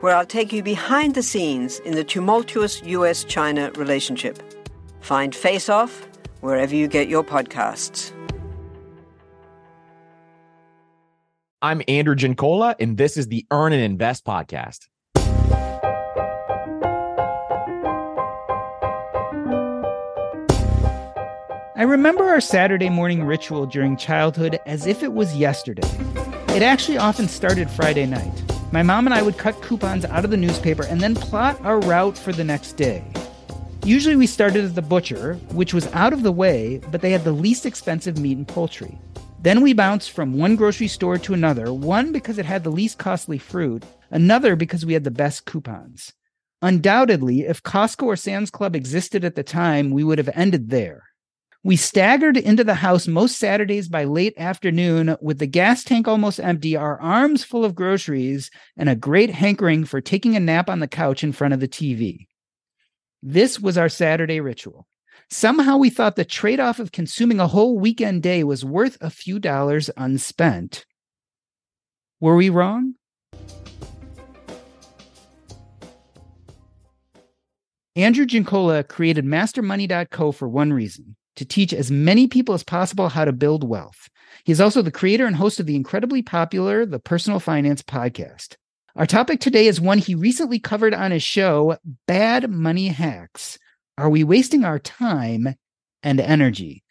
[0.00, 4.38] where I'll take you behind the scenes in the tumultuous US China relationship.
[5.00, 6.06] Find Face Off
[6.40, 8.12] wherever you get your podcasts.
[11.60, 14.86] I'm Andrew Giancola, and this is the Earn and Invest podcast.
[21.74, 25.88] I remember our Saturday morning ritual during childhood as if it was yesterday.
[26.48, 28.57] It actually often started Friday night.
[28.70, 31.80] My mom and I would cut coupons out of the newspaper and then plot our
[31.80, 33.02] route for the next day.
[33.82, 37.24] Usually we started at the butcher, which was out of the way, but they had
[37.24, 38.98] the least expensive meat and poultry.
[39.40, 42.98] Then we bounced from one grocery store to another, one because it had the least
[42.98, 46.12] costly fruit, another because we had the best coupons.
[46.60, 51.04] Undoubtedly, if Costco or Sam's Club existed at the time, we would have ended there.
[51.68, 56.40] We staggered into the house most Saturdays by late afternoon with the gas tank almost
[56.40, 60.80] empty, our arms full of groceries, and a great hankering for taking a nap on
[60.80, 62.26] the couch in front of the TV.
[63.22, 64.86] This was our Saturday ritual.
[65.28, 69.10] Somehow we thought the trade off of consuming a whole weekend day was worth a
[69.10, 70.86] few dollars unspent.
[72.18, 72.94] Were we wrong?
[77.94, 83.24] Andrew Giancola created MasterMoney.co for one reason to teach as many people as possible how
[83.24, 84.08] to build wealth.
[84.42, 88.56] He's also the creator and host of the incredibly popular The Personal Finance Podcast.
[88.96, 91.76] Our topic today is one he recently covered on his show,
[92.08, 93.56] Bad Money Hacks.
[93.96, 95.54] Are we wasting our time
[96.02, 96.82] and energy?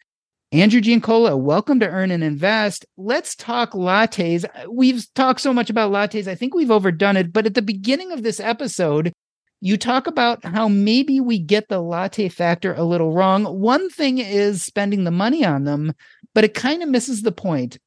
[0.50, 2.86] Andrew Giancola, welcome to Earn and Invest.
[2.96, 4.46] Let's talk lattes.
[4.70, 6.26] We've talked so much about lattes.
[6.26, 7.34] I think we've overdone it.
[7.34, 9.12] But at the beginning of this episode,
[9.60, 13.44] you talk about how maybe we get the latte factor a little wrong.
[13.44, 15.94] One thing is spending the money on them,
[16.34, 17.78] but it kind of misses the point.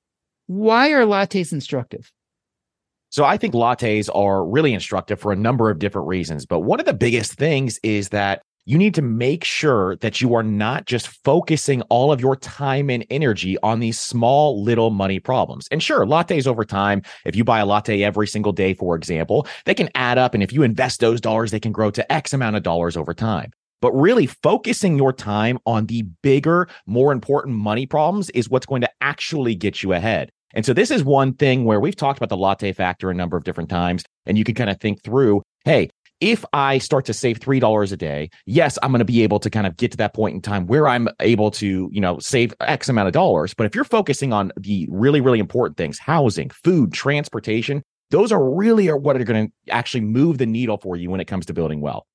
[0.47, 2.11] Why are lattes instructive?
[3.09, 6.45] So I think lattes are really instructive for a number of different reasons.
[6.45, 10.35] But one of the biggest things is that you need to make sure that you
[10.35, 15.19] are not just focusing all of your time and energy on these small little money
[15.19, 15.67] problems.
[15.71, 19.47] And sure, lattes over time, if you buy a latte every single day, for example,
[19.65, 20.33] they can add up.
[20.33, 23.13] And if you invest those dollars, they can grow to X amount of dollars over
[23.13, 23.51] time.
[23.81, 28.81] But really focusing your time on the bigger, more important money problems is what's going
[28.81, 30.29] to actually get you ahead.
[30.53, 33.37] And so this is one thing where we've talked about the latte factor a number
[33.37, 34.03] of different times.
[34.25, 35.89] And you can kind of think through, hey,
[36.21, 39.49] if I start to save $3 a day, yes, I'm going to be able to
[39.49, 42.53] kind of get to that point in time where I'm able to, you know, save
[42.61, 43.53] X amount of dollars.
[43.53, 48.53] But if you're focusing on the really, really important things, housing, food, transportation, those are
[48.53, 51.45] really are what are going to actually move the needle for you when it comes
[51.47, 52.05] to building wealth.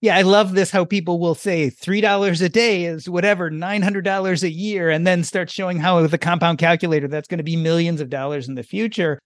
[0.00, 4.50] Yeah, I love this how people will say $3 a day is whatever, $900 a
[4.50, 8.00] year, and then start showing how with the compound calculator that's going to be millions
[8.00, 9.20] of dollars in the future.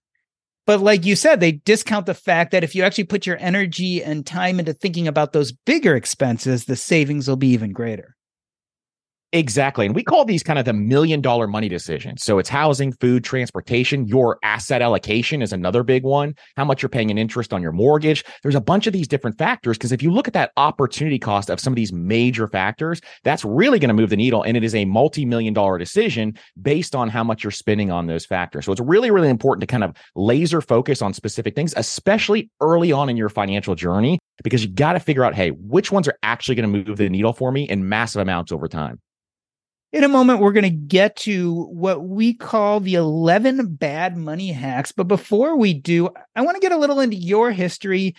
[0.67, 4.03] But like you said, they discount the fact that if you actually put your energy
[4.03, 8.16] and time into thinking about those bigger expenses, the savings will be even greater.
[9.37, 9.85] Exactly.
[9.85, 12.23] And we call these kind of the million dollar money decisions.
[12.23, 14.07] So it's housing, food, transportation.
[14.07, 16.33] Your asset allocation is another big one.
[16.55, 18.25] How much you're paying in interest on your mortgage.
[18.41, 19.77] There's a bunch of these different factors.
[19.77, 23.45] Because if you look at that opportunity cost of some of these major factors, that's
[23.45, 24.41] really going to move the needle.
[24.41, 28.07] And it is a multi million dollar decision based on how much you're spending on
[28.07, 28.65] those factors.
[28.65, 32.91] So it's really, really important to kind of laser focus on specific things, especially early
[32.91, 36.17] on in your financial journey, because you got to figure out, hey, which ones are
[36.23, 38.99] actually going to move the needle for me in massive amounts over time.
[39.93, 44.51] In a moment, we're going to get to what we call the 11 bad money
[44.51, 44.91] hacks.
[44.91, 48.13] But before we do, I want to get a little into your history.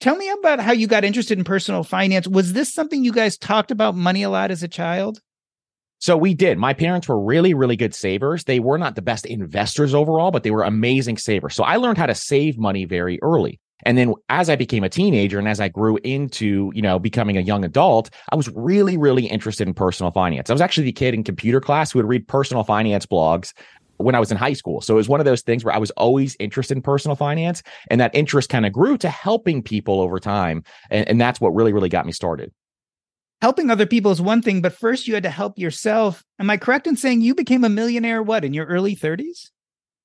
[0.00, 2.28] Tell me about how you got interested in personal finance.
[2.28, 5.18] Was this something you guys talked about money a lot as a child?
[5.98, 6.58] So we did.
[6.58, 8.44] My parents were really, really good savers.
[8.44, 11.54] They were not the best investors overall, but they were amazing savers.
[11.54, 13.58] So I learned how to save money very early.
[13.82, 17.36] And then as I became a teenager and as I grew into, you know, becoming
[17.36, 20.48] a young adult, I was really, really interested in personal finance.
[20.48, 23.52] I was actually the kid in computer class who would read personal finance blogs
[23.98, 24.80] when I was in high school.
[24.80, 27.62] So it was one of those things where I was always interested in personal finance.
[27.90, 30.64] And that interest kind of grew to helping people over time.
[30.90, 32.52] And, and that's what really, really got me started.
[33.42, 36.24] Helping other people is one thing, but first you had to help yourself.
[36.38, 39.50] Am I correct in saying you became a millionaire, what, in your early 30s?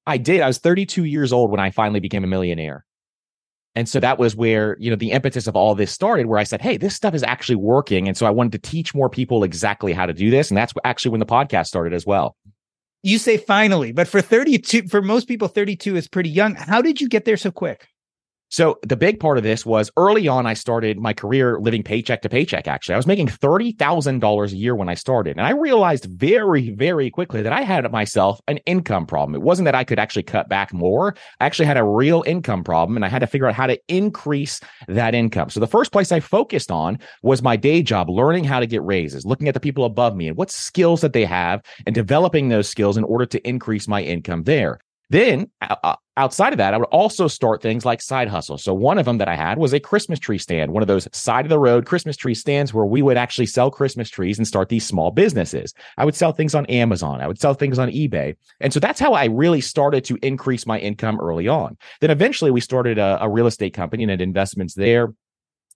[0.05, 0.41] I did.
[0.41, 2.85] I was 32 years old when I finally became a millionaire.
[3.79, 6.43] And so that was where, you know, the impetus of all this started, where I
[6.43, 8.09] said, Hey, this stuff is actually working.
[8.09, 10.51] And so I wanted to teach more people exactly how to do this.
[10.51, 12.35] And that's actually when the podcast started as well
[13.01, 16.55] you say finally, but for 32, for most people, 32 is pretty young.
[16.55, 17.87] How did you get there so quick?
[18.51, 22.23] So the big part of this was early on, I started my career living paycheck
[22.23, 22.67] to paycheck.
[22.67, 25.37] Actually, I was making $30,000 a year when I started.
[25.37, 29.35] And I realized very, very quickly that I had myself an income problem.
[29.35, 31.13] It wasn't that I could actually cut back more.
[31.39, 33.79] I actually had a real income problem and I had to figure out how to
[33.87, 35.51] increase that income.
[35.51, 38.83] So the first place I focused on was my day job, learning how to get
[38.83, 42.49] raises, looking at the people above me and what skills that they have and developing
[42.49, 44.79] those skills in order to increase my income there.
[45.09, 45.49] Then
[46.17, 48.63] outside of that, I would also start things like side hustles.
[48.63, 51.07] So one of them that I had was a Christmas tree stand, one of those
[51.13, 54.47] side of the road Christmas tree stands where we would actually sell Christmas trees and
[54.47, 55.73] start these small businesses.
[55.97, 57.21] I would sell things on Amazon.
[57.21, 58.35] I would sell things on eBay.
[58.59, 61.77] And so that's how I really started to increase my income early on.
[62.01, 65.13] Then eventually we started a, a real estate company and had investments there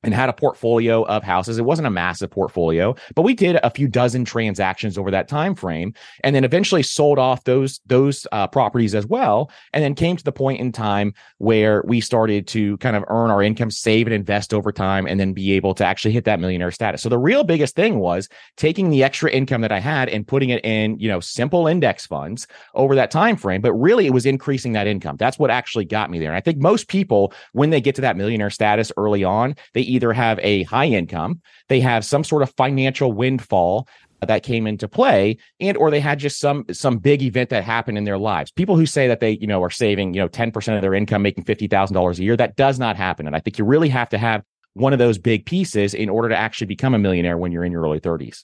[0.04, 1.58] and had a portfolio of houses.
[1.58, 5.56] It wasn't a massive portfolio, but we did a few dozen transactions over that time
[5.56, 9.52] frame, and then eventually sold off those those uh, properties as well.
[9.74, 13.32] And then came to the point in time where we started to kind of earn
[13.32, 16.40] our income, save and invest over time, and then be able to actually hit that
[16.40, 17.02] millionaire status.
[17.02, 20.50] So the real biggest thing was taking the extra income that I had and putting
[20.50, 23.62] it in, you know, simple index funds over that time frame.
[23.62, 25.16] But really, it was increasing that income.
[25.18, 26.30] That's what actually got me there.
[26.30, 29.82] And I think most people, when they get to that millionaire status early on, they
[29.94, 33.88] either have a high income, they have some sort of financial windfall
[34.28, 37.98] that came into play and or they had just some some big event that happened
[37.98, 38.51] in their lives.
[38.51, 41.22] People who say that they you know are saving you know 10% of their income
[41.22, 43.28] making $50000 a year that does not happen.
[43.28, 44.44] And i think you really have to have
[44.74, 47.72] one of those big pieces in order to actually become a millionaire when you're in
[47.72, 48.44] your early 30s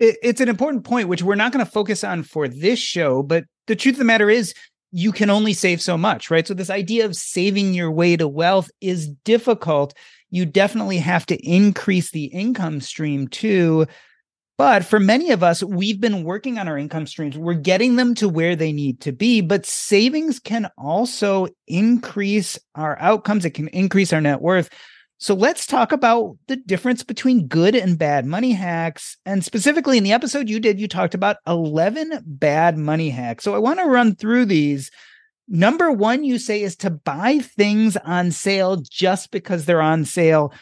[0.00, 3.44] it's an important point which we're not going to focus on for this show but
[3.66, 4.54] the truth of the matter is
[4.90, 6.46] you can only save so much right?
[6.46, 9.94] So this idea of saving your way to wealth is difficult
[10.34, 13.86] you definitely have to increase the income stream too.
[14.58, 17.38] But for many of us, we've been working on our income streams.
[17.38, 22.98] We're getting them to where they need to be, but savings can also increase our
[22.98, 23.44] outcomes.
[23.44, 24.70] It can increase our net worth.
[25.18, 29.16] So let's talk about the difference between good and bad money hacks.
[29.24, 33.44] And specifically in the episode you did, you talked about 11 bad money hacks.
[33.44, 34.90] So I want to run through these
[35.46, 40.52] Number one, you say, is to buy things on sale just because they're on sale.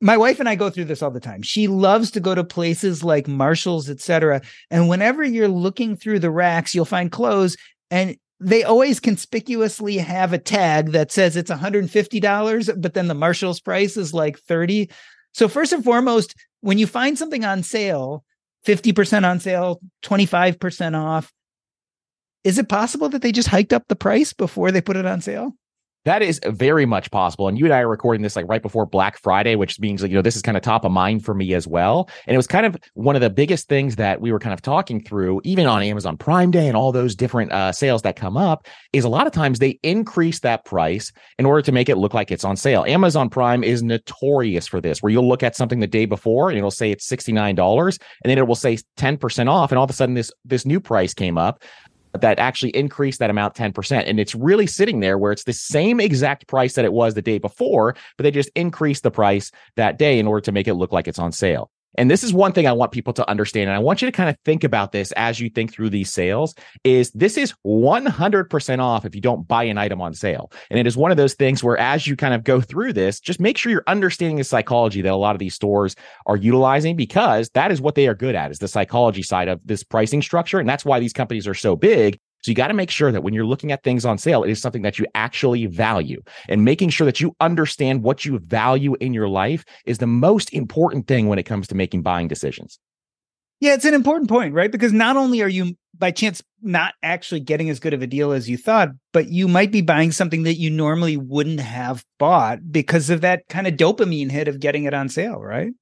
[0.00, 1.42] My wife and I go through this all the time.
[1.42, 4.40] She loves to go to places like Marshalls, etc.
[4.70, 7.56] And whenever you're looking through the racks, you'll find clothes
[7.90, 13.60] and they always conspicuously have a tag that says it's $150, but then the Marshall's
[13.60, 14.88] price is like 30.
[15.32, 18.24] So first and foremost, when you find something on sale,
[18.64, 21.32] 50% on sale, 25% off,
[22.44, 25.20] is it possible that they just hiked up the price before they put it on
[25.20, 25.54] sale?
[26.04, 27.48] That is very much possible.
[27.48, 30.10] And you and I are recording this like right before Black Friday, which means like,
[30.10, 32.08] you know, this is kind of top of mind for me as well.
[32.26, 34.62] And it was kind of one of the biggest things that we were kind of
[34.62, 38.38] talking through, even on Amazon Prime Day and all those different uh, sales that come
[38.38, 41.98] up, is a lot of times they increase that price in order to make it
[41.98, 42.84] look like it's on sale.
[42.84, 46.56] Amazon Prime is notorious for this, where you'll look at something the day before and
[46.56, 49.72] it'll say it's $69 and then it will say 10% off.
[49.72, 51.62] And all of a sudden this, this new price came up
[52.12, 54.04] that actually increased that amount 10%.
[54.06, 57.22] And it's really sitting there where it's the same exact price that it was the
[57.22, 60.74] day before, but they just increased the price that day in order to make it
[60.74, 61.70] look like it's on sale.
[61.98, 63.68] And this is one thing I want people to understand.
[63.68, 66.12] And I want you to kind of think about this as you think through these
[66.12, 70.52] sales is this is 100% off if you don't buy an item on sale.
[70.70, 73.18] And it is one of those things where as you kind of go through this,
[73.18, 76.94] just make sure you're understanding the psychology that a lot of these stores are utilizing
[76.94, 80.22] because that is what they are good at is the psychology side of this pricing
[80.22, 80.60] structure.
[80.60, 83.22] And that's why these companies are so big so you got to make sure that
[83.22, 86.22] when you're looking at things on sale, it is something that you actually value.
[86.48, 90.52] And making sure that you understand what you value in your life is the most
[90.52, 92.78] important thing when it comes to making buying decisions.
[93.60, 94.70] Yeah, it's an important point, right?
[94.70, 98.30] Because not only are you by chance not actually getting as good of a deal
[98.30, 102.60] as you thought, but you might be buying something that you normally wouldn't have bought
[102.70, 105.72] because of that kind of dopamine hit of getting it on sale, right?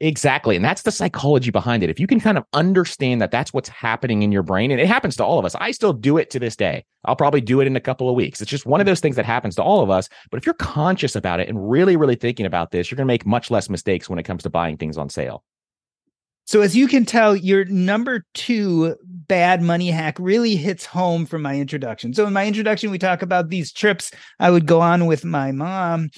[0.00, 0.56] Exactly.
[0.56, 1.88] And that's the psychology behind it.
[1.88, 4.86] If you can kind of understand that that's what's happening in your brain, and it
[4.86, 5.54] happens to all of us.
[5.54, 6.84] I still do it to this day.
[7.06, 8.42] I'll probably do it in a couple of weeks.
[8.42, 10.08] It's just one of those things that happens to all of us.
[10.30, 13.12] But if you're conscious about it and really, really thinking about this, you're going to
[13.12, 15.42] make much less mistakes when it comes to buying things on sale.
[16.44, 21.42] So, as you can tell, your number two bad money hack really hits home from
[21.42, 22.12] my introduction.
[22.12, 25.52] So, in my introduction, we talk about these trips I would go on with my
[25.52, 26.10] mom.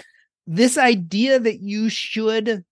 [0.47, 2.65] This idea that you should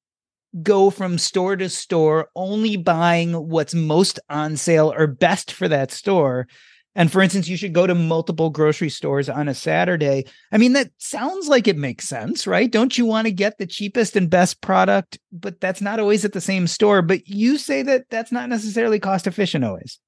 [0.63, 5.91] go from store to store only buying what's most on sale or best for that
[5.91, 6.47] store.
[6.95, 10.25] And for instance, you should go to multiple grocery stores on a Saturday.
[10.51, 12.71] I mean, that sounds like it makes sense, right?
[12.71, 15.19] Don't you want to get the cheapest and best product?
[15.31, 17.03] But that's not always at the same store.
[17.03, 20.01] But you say that that's not necessarily cost efficient always.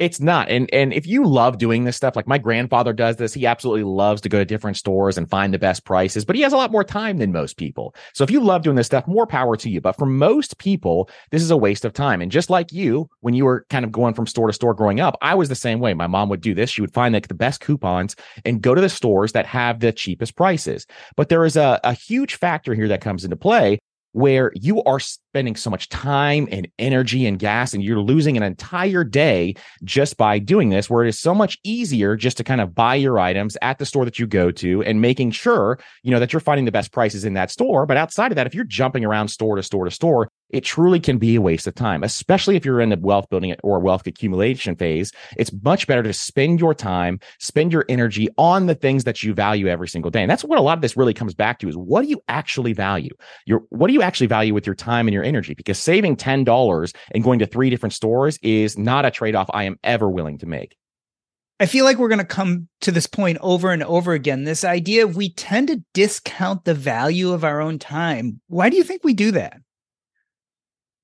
[0.00, 0.48] It's not.
[0.48, 3.84] And and if you love doing this stuff, like my grandfather does this, he absolutely
[3.84, 6.56] loves to go to different stores and find the best prices, but he has a
[6.56, 7.94] lot more time than most people.
[8.12, 9.80] So if you love doing this stuff, more power to you.
[9.80, 12.20] But for most people, this is a waste of time.
[12.20, 15.00] And just like you, when you were kind of going from store to store growing
[15.00, 15.94] up, I was the same way.
[15.94, 16.70] My mom would do this.
[16.70, 19.92] She would find like the best coupons and go to the stores that have the
[19.92, 20.86] cheapest prices.
[21.16, 23.78] But there is a, a huge factor here that comes into play
[24.14, 28.44] where you are spending so much time and energy and gas and you're losing an
[28.44, 29.52] entire day
[29.82, 32.94] just by doing this where it is so much easier just to kind of buy
[32.94, 36.32] your items at the store that you go to and making sure you know that
[36.32, 37.86] you're finding the best prices in that store.
[37.86, 41.00] But outside of that if you're jumping around store to store to store it truly
[41.00, 44.06] can be a waste of time, especially if you're in the wealth building or wealth
[44.06, 45.12] accumulation phase.
[45.36, 49.34] It's much better to spend your time, spend your energy on the things that you
[49.34, 50.22] value every single day.
[50.22, 52.20] And that's what a lot of this really comes back to is what do you
[52.28, 53.14] actually value?
[53.46, 55.54] Your what do you actually value with your time and your energy?
[55.54, 59.76] Because saving $10 and going to three different stores is not a trade-off I am
[59.82, 60.76] ever willing to make.
[61.60, 64.44] I feel like we're going to come to this point over and over again.
[64.44, 68.40] This idea we tend to discount the value of our own time.
[68.48, 69.58] Why do you think we do that?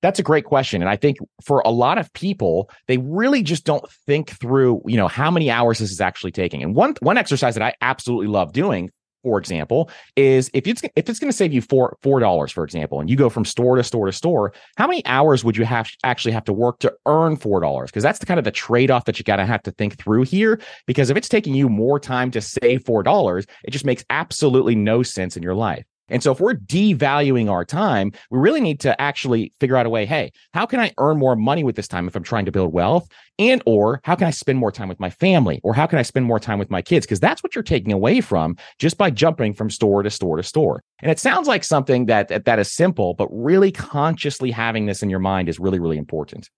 [0.01, 0.81] That's a great question.
[0.81, 4.97] And I think for a lot of people, they really just don't think through, you
[4.97, 6.63] know, how many hours this is actually taking.
[6.63, 8.89] And one one exercise that I absolutely love doing,
[9.23, 12.63] for example, is if it's if it's going to save you four four dollars, for
[12.63, 15.65] example, and you go from store to store to store, how many hours would you
[15.65, 17.91] have actually have to work to earn four dollars?
[17.91, 19.99] Because that's the kind of the trade off that you got to have to think
[19.99, 20.59] through here.
[20.87, 24.73] Because if it's taking you more time to save four dollars, it just makes absolutely
[24.73, 25.85] no sense in your life.
[26.11, 29.89] And so if we're devaluing our time, we really need to actually figure out a
[29.89, 32.51] way, hey, how can I earn more money with this time if I'm trying to
[32.51, 33.07] build wealth?
[33.39, 35.59] And or how can I spend more time with my family?
[35.63, 37.05] Or how can I spend more time with my kids?
[37.05, 40.43] Because that's what you're taking away from just by jumping from store to store to
[40.43, 40.83] store.
[41.01, 45.09] And it sounds like something that, that, is simple, but really consciously having this in
[45.09, 46.49] your mind is really, really important.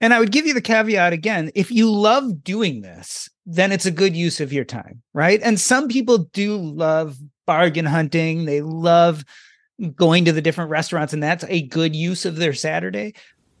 [0.00, 3.86] And I would give you the caveat again if you love doing this, then it's
[3.86, 5.40] a good use of your time, right?
[5.42, 7.16] And some people do love
[7.48, 8.44] bargain hunting.
[8.44, 9.24] They love
[9.96, 13.14] going to the different restaurants, and that's a good use of their Saturday.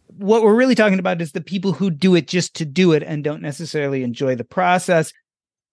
[0.08, 3.02] What we're really talking about is the people who do it just to do it
[3.02, 5.10] and don't necessarily enjoy the process.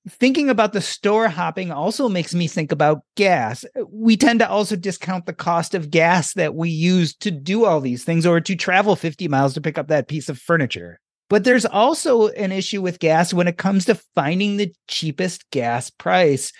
[0.07, 3.65] Thinking about the store hopping also makes me think about gas.
[3.89, 7.81] We tend to also discount the cost of gas that we use to do all
[7.81, 11.01] these things or to travel 50 miles to pick up that piece of furniture.
[11.27, 15.89] But there's also an issue with gas when it comes to finding the cheapest gas
[15.89, 16.53] price.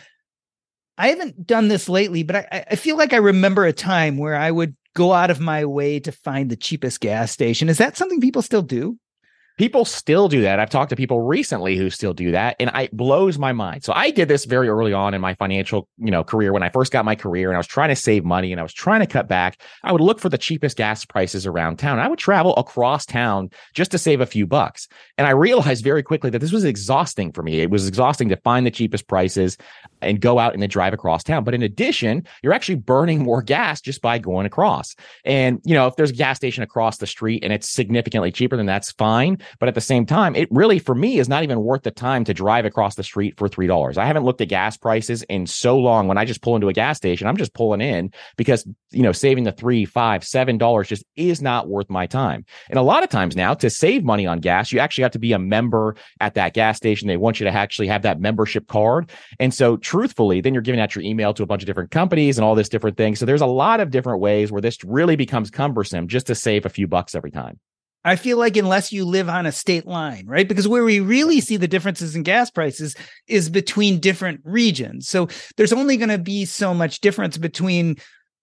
[0.98, 4.36] I haven't done this lately, but I, I feel like I remember a time where
[4.36, 7.70] I would go out of my way to find the cheapest gas station.
[7.70, 8.98] Is that something people still do?
[9.58, 10.60] People still do that.
[10.60, 13.84] I've talked to people recently who still do that, and it blows my mind.
[13.84, 16.70] So I did this very early on in my financial, you know, career when I
[16.70, 19.00] first got my career, and I was trying to save money and I was trying
[19.00, 19.62] to cut back.
[19.84, 22.00] I would look for the cheapest gas prices around town.
[22.00, 26.04] I would travel across town just to save a few bucks, and I realized very
[26.04, 27.62] quickly that this was exhausting for me.
[27.62, 29.58] It was exhausting to find the cheapest prices
[30.02, 31.44] and go out and then drive across town.
[31.44, 34.96] But in addition, you're actually burning more gas just by going across.
[35.24, 38.58] And you know, if there's a gas station across the street and it's significantly cheaper,
[38.58, 39.38] then that's fine.
[39.60, 42.24] But at the same time, it really, for me, is not even worth the time
[42.26, 43.98] to drive across the street for $3.
[43.98, 46.08] I haven't looked at gas prices in so long.
[46.08, 49.12] When I just pull into a gas station, I'm just pulling in because, you know,
[49.12, 52.46] saving the three, five, seven dollars just is not worth my time.
[52.70, 55.20] And a lot of times now to save money on gas, you actually have to
[55.20, 57.08] be a member at that gas station.
[57.08, 59.10] They want you to actually have that membership card.
[59.40, 62.38] And so truthfully, then you're giving out your email to a bunch of different companies
[62.38, 63.20] and all this different things.
[63.20, 66.66] So there's a lot of different ways where this really becomes cumbersome just to save
[66.66, 67.60] a few bucks every time.
[68.06, 70.48] I feel like unless you live on a state line, right?
[70.48, 72.96] Because where we really see the differences in gas prices
[73.28, 75.10] is between different regions.
[75.10, 77.98] So there's only going to be so much difference between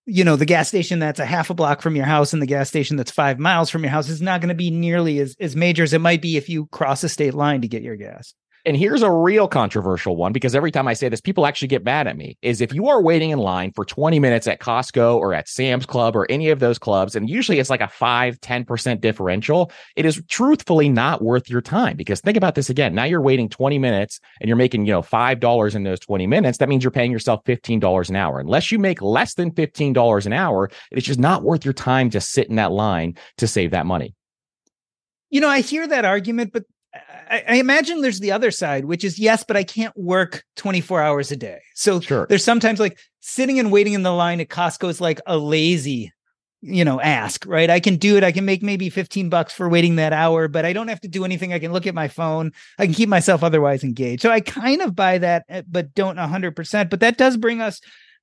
[0.05, 2.47] you know the gas station that's a half a block from your house and the
[2.47, 5.37] gas station that's five miles from your house is not going to be nearly as,
[5.39, 7.95] as major as it might be if you cross a state line to get your
[7.95, 11.67] gas And here's a real controversial one because every time I say this, people actually
[11.67, 12.39] get mad at me.
[12.43, 15.85] Is if you are waiting in line for 20 minutes at Costco or at Sam's
[15.85, 20.05] Club or any of those clubs, and usually it's like a 5, 10% differential, it
[20.05, 21.97] is truthfully not worth your time.
[21.97, 22.95] Because think about this again.
[22.95, 26.59] Now you're waiting 20 minutes and you're making, you know, $5 in those 20 minutes.
[26.59, 28.39] That means you're paying yourself $15 an hour.
[28.39, 32.21] Unless you make less than $15 an hour, it's just not worth your time to
[32.21, 34.15] sit in that line to save that money.
[35.31, 36.65] You know, I hear that argument, but
[37.33, 41.01] I, I, imagine there's the other side, which is yes, but I can't work 24
[41.01, 41.61] hours a day.
[41.75, 42.27] So sure.
[42.29, 46.13] there's sometimes like sitting and waiting in the line at Costco is like a lazy,
[46.61, 47.71] you know, ask, right?
[47.71, 48.23] I can do it.
[48.23, 51.09] I can make maybe 15 bucks for waiting that hour, but I don't have to
[51.09, 51.55] do anything.
[51.55, 52.53] I can look at my phone.
[52.79, 54.21] I can keep myself otherwise engaged.
[54.21, 56.91] So I kind of buy that, eh, but don't 100%.
[56.91, 57.81] But that does bring us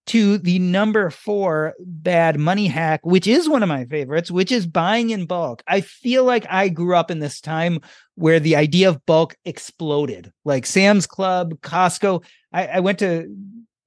[0.08, 4.66] to the number four bad money hack, which is one of my favorites, which is
[4.66, 5.62] buying in bulk.
[5.68, 7.82] I feel like I grew up in this time
[8.16, 12.24] where the idea of bulk exploded, like Sam's Club, Costco.
[12.52, 13.34] I, I went to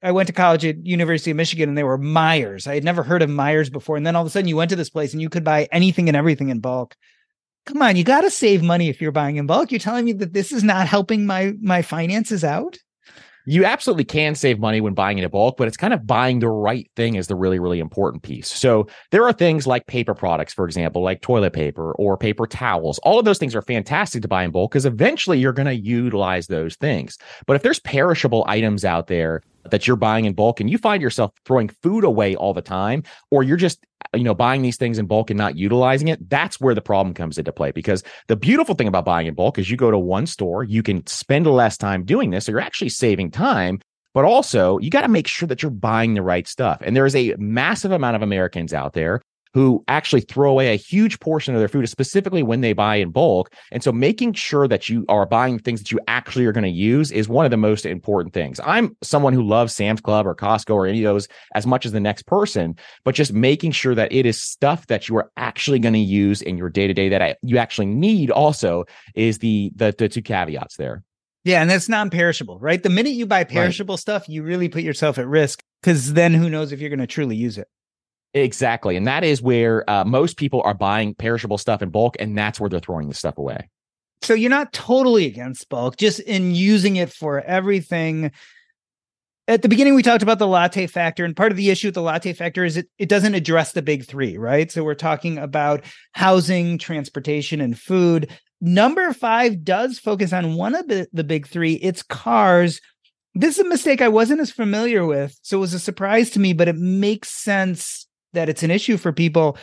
[0.03, 2.67] I went to college at University of Michigan and they were Meijers.
[2.67, 3.97] I had never heard of Meijers before.
[3.97, 5.69] And then all of a sudden you went to this place and you could buy
[5.71, 6.97] anything and everything in bulk.
[7.67, 9.71] Come on, you got to save money if you're buying in bulk.
[9.71, 12.79] You're telling me that this is not helping my my finances out?
[13.47, 16.49] You absolutely can save money when buying in bulk, but it's kind of buying the
[16.49, 18.49] right thing is the really, really important piece.
[18.49, 22.99] So there are things like paper products, for example, like toilet paper or paper towels.
[23.01, 25.75] All of those things are fantastic to buy in bulk because eventually you're going to
[25.75, 27.19] utilize those things.
[27.47, 31.03] But if there's perishable items out there that you're buying in bulk and you find
[31.03, 34.99] yourself throwing food away all the time, or you're just you know buying these things
[34.99, 37.71] in bulk and not utilizing it that's where the problem comes into play.
[37.71, 40.83] Because the beautiful thing about buying in bulk is you go to one store you
[40.83, 43.81] can spend less time doing this so you're actually saving time
[44.15, 46.83] but also you got to make sure that you're buying the right stuff.
[46.83, 49.23] And there is a massive amount of americans out there
[49.55, 53.11] who actually throw away a huge portion of their food, specifically when they buy in
[53.11, 53.53] bulk.
[53.71, 56.71] And so making sure that you are buying things that you actually are going to
[56.71, 58.61] use is one of the most important things.
[58.65, 61.93] I'm someone who loves Sam's Club or Costco or any of those as much as
[61.93, 65.79] the next person, but just making sure that it is stuff that you are actually
[65.79, 69.39] going to use in your day to day that I, you actually need also is
[69.39, 71.03] the, the, the two caveats there.
[71.45, 72.81] Yeah, and that's non-perishable, right?
[72.81, 74.01] The minute you buy perishable right.
[74.01, 77.07] stuff, you really put yourself at risk because then who knows if you're going to
[77.07, 77.67] truly use it.
[78.35, 78.97] Exactly.
[78.97, 82.59] And that is where uh, most people are buying perishable stuff in bulk, and that's
[82.59, 83.69] where they're throwing the stuff away.
[84.23, 88.31] So you're not totally against bulk, just in using it for everything.
[89.49, 91.95] At the beginning, we talked about the latte factor, and part of the issue with
[91.95, 94.71] the latte factor is it, it doesn't address the big three, right?
[94.71, 98.31] So we're talking about housing, transportation, and food.
[98.63, 102.81] Number five does focus on one of the, the big three it's cars.
[103.35, 105.37] This is a mistake I wasn't as familiar with.
[105.43, 108.97] So it was a surprise to me, but it makes sense that it's an issue
[108.97, 109.57] for people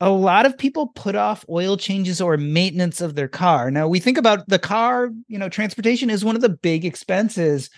[0.00, 3.70] a lot of people put off oil changes or maintenance of their car.
[3.70, 7.70] Now we think about the car, you know, transportation is one of the big expenses.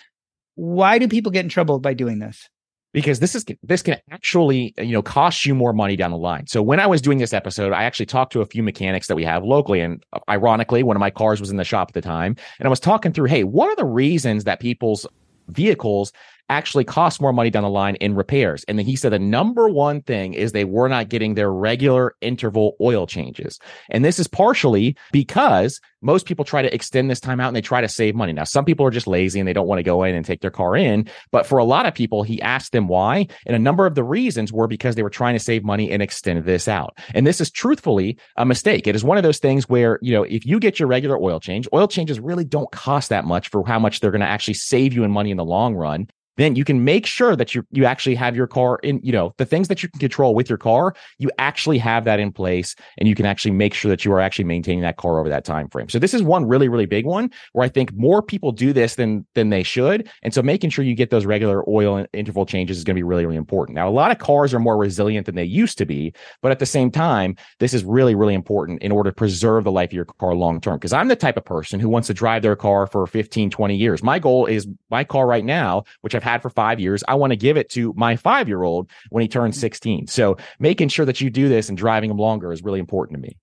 [0.56, 2.48] Why do people get in trouble by doing this?
[2.92, 6.46] Because this is this can actually, you know, cost you more money down the line.
[6.46, 9.14] So when I was doing this episode, I actually talked to a few mechanics that
[9.14, 11.94] we have locally and uh, ironically, one of my cars was in the shop at
[11.94, 15.06] the time, and I was talking through, "Hey, what are the reasons that people's
[15.48, 16.12] vehicles
[16.48, 18.64] actually cost more money down the line in repairs.
[18.68, 22.14] And then he said the number one thing is they were not getting their regular
[22.20, 23.58] interval oil changes.
[23.90, 27.60] And this is partially because most people try to extend this time out and they
[27.60, 28.32] try to save money.
[28.32, 30.40] Now, some people are just lazy and they don't want to go in and take
[30.40, 31.08] their car in.
[31.32, 33.26] But for a lot of people, he asked them why.
[33.46, 36.02] And a number of the reasons were because they were trying to save money and
[36.02, 36.96] extend this out.
[37.14, 38.86] And this is truthfully a mistake.
[38.86, 41.40] It is one of those things where, you know, if you get your regular oil
[41.40, 44.54] change, oil changes really don't cost that much for how much they're going to actually
[44.54, 47.64] save you in money in the long run then you can make sure that you
[47.70, 50.48] you actually have your car in you know the things that you can control with
[50.48, 54.04] your car you actually have that in place and you can actually make sure that
[54.04, 56.68] you are actually maintaining that car over that time frame so this is one really
[56.68, 60.08] really big one where i think more people do this than than they should.
[60.22, 62.98] And so making sure you get those regular oil and interval changes is going to
[62.98, 63.76] be really really important.
[63.76, 66.58] Now a lot of cars are more resilient than they used to be but at
[66.58, 69.94] the same time this is really really important in order to preserve the life of
[69.94, 70.76] your car long term.
[70.76, 73.76] Because i'm the type of person who wants to drive their car for 15 20
[73.76, 74.02] years.
[74.02, 77.02] My goal is my car right now which i've had for five years.
[77.08, 79.60] I want to give it to my five year old when he turns mm.
[79.60, 80.06] 16.
[80.06, 83.22] So making sure that you do this and driving him longer is really important to
[83.22, 83.36] me.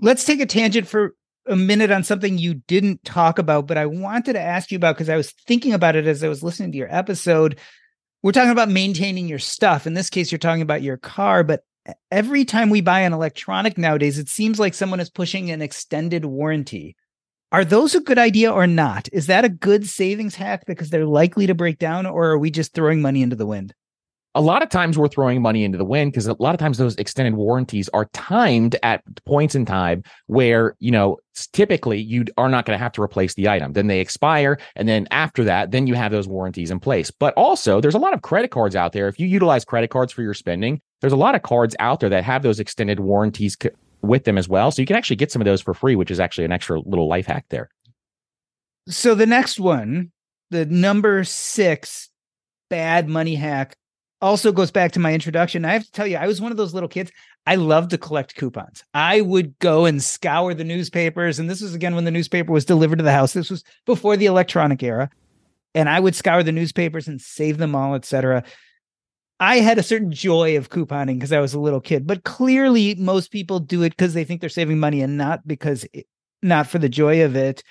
[0.00, 1.14] Let's take a tangent for
[1.48, 4.96] a minute on something you didn't talk about, but I wanted to ask you about
[4.96, 7.58] because I was thinking about it as I was listening to your episode.
[8.22, 9.86] We're talking about maintaining your stuff.
[9.86, 11.62] In this case, you're talking about your car, but
[12.10, 16.24] every time we buy an electronic nowadays, it seems like someone is pushing an extended
[16.24, 16.96] warranty.
[17.52, 19.08] Are those a good idea or not?
[19.12, 22.50] Is that a good savings hack because they're likely to break down, or are we
[22.50, 23.72] just throwing money into the wind?
[24.36, 26.76] a lot of times we're throwing money into the wind because a lot of times
[26.76, 31.16] those extended warranties are timed at points in time where you know
[31.54, 34.86] typically you are not going to have to replace the item then they expire and
[34.86, 38.12] then after that then you have those warranties in place but also there's a lot
[38.12, 41.16] of credit cards out there if you utilize credit cards for your spending there's a
[41.16, 43.56] lot of cards out there that have those extended warranties
[44.02, 46.10] with them as well so you can actually get some of those for free which
[46.10, 47.68] is actually an extra little life hack there
[48.88, 50.12] so the next one
[50.50, 52.10] the number six
[52.68, 53.76] bad money hack
[54.22, 55.64] also goes back to my introduction.
[55.64, 57.12] I have to tell you, I was one of those little kids.
[57.46, 58.82] I loved to collect coupons.
[58.94, 61.38] I would go and scour the newspapers.
[61.38, 63.32] And this was again when the newspaper was delivered to the house.
[63.32, 65.10] This was before the electronic era.
[65.74, 68.42] And I would scour the newspapers and save them all, etc.
[69.38, 72.94] I had a certain joy of couponing because I was a little kid, but clearly
[72.94, 76.06] most people do it because they think they're saving money and not because it,
[76.42, 77.62] not for the joy of it.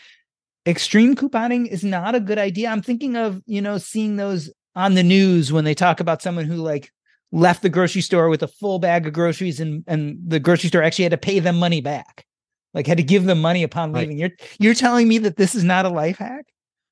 [0.67, 2.69] Extreme couponing is not a good idea.
[2.69, 6.45] I'm thinking of, you know, seeing those on the news when they talk about someone
[6.45, 6.91] who like
[7.32, 10.84] left the grocery store with a full bag of groceries and and the grocery store
[10.84, 12.25] actually had to pay them money back
[12.73, 14.32] like had to give them money upon leaving right.
[14.39, 16.45] you're you're telling me that this is not a life hack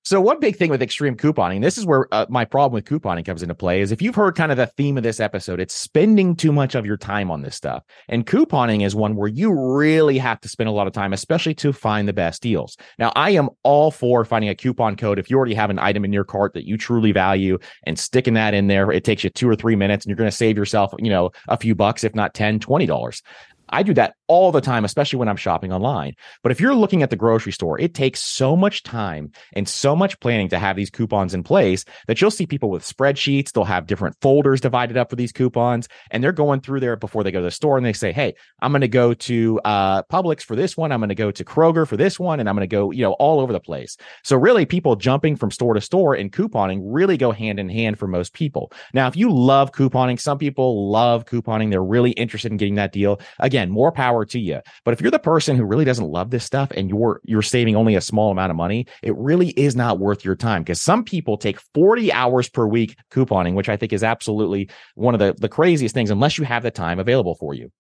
[0.04, 3.26] so one big thing with extreme couponing, this is where uh, my problem with couponing
[3.26, 5.74] comes into play, is if you've heard kind of the theme of this episode, it's
[5.74, 7.84] spending too much of your time on this stuff.
[8.10, 11.54] And couponing is one where you really have to spend a lot of time, especially
[11.56, 12.76] to find the best deals.
[13.00, 15.20] Now, I am all for finding a coupon code.
[15.20, 18.34] If you already have an item in your cart that you truly value and sticking
[18.34, 20.58] that in there, it takes you two or three minutes and you're going to save
[20.58, 23.22] yourself, you know, a few bucks, if not 10, $20.
[23.70, 26.14] I do that all the time, especially when I'm shopping online.
[26.42, 29.96] But if you're looking at the grocery store, it takes so much time and so
[29.96, 33.52] much planning to have these coupons in place that you'll see people with spreadsheets.
[33.52, 37.24] They'll have different folders divided up for these coupons, and they're going through there before
[37.24, 40.04] they go to the store and they say, Hey, I'm going to go to uh,
[40.04, 40.92] Publix for this one.
[40.92, 42.40] I'm going to go to Kroger for this one.
[42.40, 43.98] And I'm going to go, you know, all over the place.
[44.24, 47.98] So really, people jumping from store to store and couponing really go hand in hand
[47.98, 48.72] for most people.
[48.94, 51.72] Now, if you love couponing, some people love couponing.
[51.72, 53.20] They're really interested in getting that deal.
[53.40, 54.62] Again, again, more power to you.
[54.86, 57.76] But if you're the person who really doesn't love this stuff and you're you're saving
[57.76, 61.04] only a small amount of money, it really is not worth your time because some
[61.04, 65.34] people take 40 hours per week couponing, which I think is absolutely one of the,
[65.38, 67.72] the craziest things, unless you have the time available for you.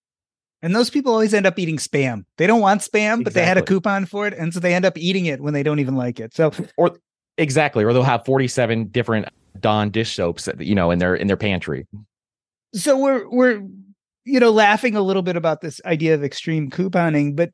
[0.61, 2.23] And those people always end up eating spam.
[2.37, 3.23] They don't want spam, exactly.
[3.25, 4.33] but they had a coupon for it.
[4.33, 6.33] And so they end up eating it when they don't even like it.
[6.33, 6.97] So or
[7.37, 9.27] exactly, or they'll have 47 different
[9.59, 11.85] Dawn dish soaps, you know, in their in their pantry.
[12.73, 13.61] So we're we're
[14.25, 17.51] you know, laughing a little bit about this idea of extreme couponing, but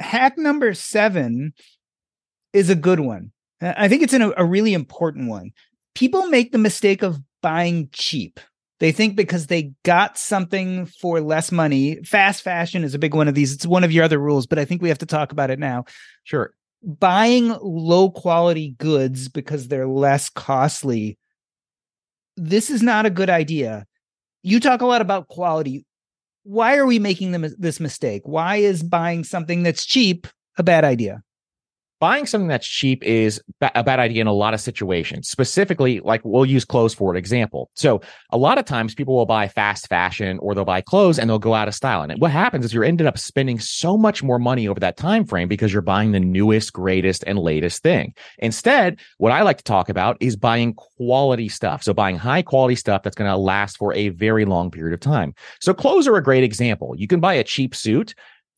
[0.00, 1.52] hack number seven
[2.52, 3.32] is a good one.
[3.60, 5.52] I think it's an, a really important one.
[5.94, 8.40] People make the mistake of buying cheap.
[8.80, 13.28] They think because they got something for less money, fast fashion is a big one
[13.28, 13.54] of these.
[13.54, 15.58] It's one of your other rules, but I think we have to talk about it
[15.58, 15.84] now.
[16.24, 16.52] Sure.
[16.82, 21.16] Buying low quality goods because they're less costly.
[22.36, 23.86] This is not a good idea.
[24.42, 25.86] You talk a lot about quality
[26.44, 28.22] why are we making them this mistake?
[28.24, 30.26] Why is buying something that's cheap
[30.56, 31.22] a bad idea?
[32.00, 35.28] Buying something that's cheap is a bad idea in a lot of situations.
[35.28, 37.70] Specifically, like we'll use clothes for an example.
[37.74, 41.28] So a lot of times people will buy fast fashion or they'll buy clothes and
[41.28, 42.02] they'll go out of style.
[42.02, 45.24] And what happens is you're ended up spending so much more money over that time
[45.24, 48.14] frame because you're buying the newest, greatest, and latest thing.
[48.38, 51.82] Instead, what I like to talk about is buying quality stuff.
[51.82, 55.00] So buying high quality stuff that's going to last for a very long period of
[55.00, 55.34] time.
[55.60, 56.94] So clothes are a great example.
[56.96, 58.14] You can buy a cheap suit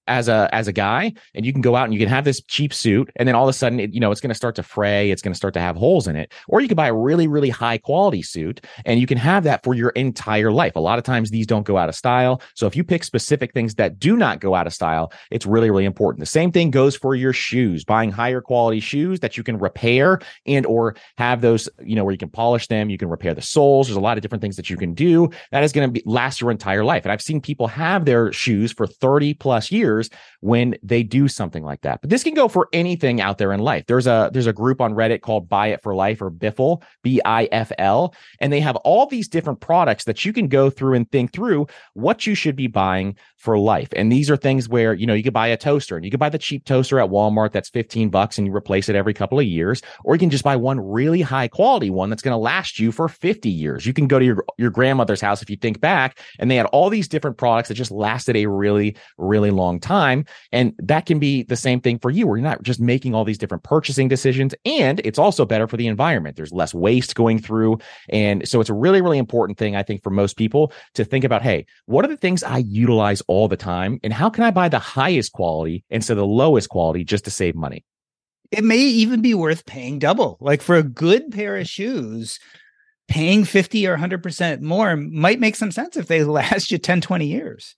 [0.06, 2.40] as a as a guy and you can go out and you can have this
[2.42, 4.54] cheap suit and then all of a sudden it, you know it's going to start
[4.54, 6.32] to fray it's going to start to have holes in it.
[6.48, 9.64] Or you can buy a really really high quality suit and you can have that
[9.64, 10.76] for your entire life.
[10.76, 12.40] A lot of times these don't go out of style.
[12.54, 15.70] So if you pick specific things that do not go out of style it's really
[15.70, 16.20] really important.
[16.20, 17.84] The same thing goes for your shoes.
[17.84, 22.12] Buying higher quality shoes that you can repair and or have those you know where
[22.12, 23.88] you can polish them you can repair the soles.
[23.88, 25.30] There's a lot of different things that you can do.
[25.50, 27.04] That is going to last your entire life.
[27.04, 29.95] And i've seen people have their shoes for 30 plus years
[30.40, 32.00] when they do something like that.
[32.00, 33.84] But this can go for anything out there in life.
[33.86, 37.20] There's a there's a group on Reddit called Buy It for Life or Biffle, B
[37.24, 40.94] I F L, and they have all these different products that you can go through
[40.94, 43.88] and think through what you should be buying for life.
[43.94, 46.20] And these are things where, you know, you could buy a toaster and you could
[46.20, 49.38] buy the cheap toaster at Walmart that's 15 bucks and you replace it every couple
[49.38, 52.38] of years, or you can just buy one really high quality one that's going to
[52.38, 53.86] last you for 50 years.
[53.86, 56.66] You can go to your your grandmother's house if you think back and they had
[56.66, 60.24] all these different products that just lasted a really really long time time.
[60.52, 63.24] And that can be the same thing for you, where you're not just making all
[63.24, 64.54] these different purchasing decisions.
[64.64, 66.36] And it's also better for the environment.
[66.36, 67.78] There's less waste going through.
[68.08, 71.24] And so it's a really, really important thing, I think, for most people to think
[71.24, 74.00] about hey, what are the things I utilize all the time?
[74.02, 77.30] And how can I buy the highest quality instead of the lowest quality just to
[77.30, 77.84] save money?
[78.50, 80.36] It may even be worth paying double.
[80.40, 82.38] Like for a good pair of shoes,
[83.08, 87.26] paying 50 or 100% more might make some sense if they last you 10, 20
[87.26, 87.76] years.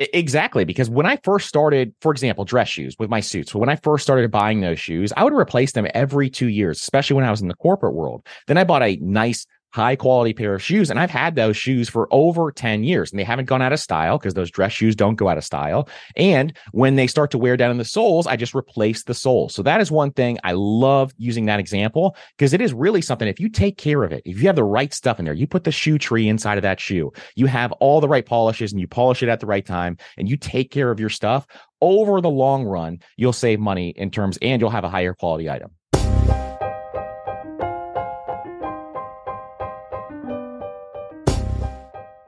[0.00, 0.64] Exactly.
[0.64, 4.02] Because when I first started, for example, dress shoes with my suits, when I first
[4.02, 7.40] started buying those shoes, I would replace them every two years, especially when I was
[7.40, 8.26] in the corporate world.
[8.48, 10.88] Then I bought a nice high quality pair of shoes.
[10.88, 13.80] And I've had those shoes for over 10 years and they haven't gone out of
[13.80, 15.88] style because those dress shoes don't go out of style.
[16.14, 19.52] And when they start to wear down in the soles, I just replace the soles.
[19.52, 23.26] So that is one thing I love using that example because it is really something.
[23.26, 25.48] If you take care of it, if you have the right stuff in there, you
[25.48, 28.80] put the shoe tree inside of that shoe, you have all the right polishes and
[28.80, 31.48] you polish it at the right time and you take care of your stuff
[31.80, 35.50] over the long run, you'll save money in terms and you'll have a higher quality
[35.50, 35.72] item.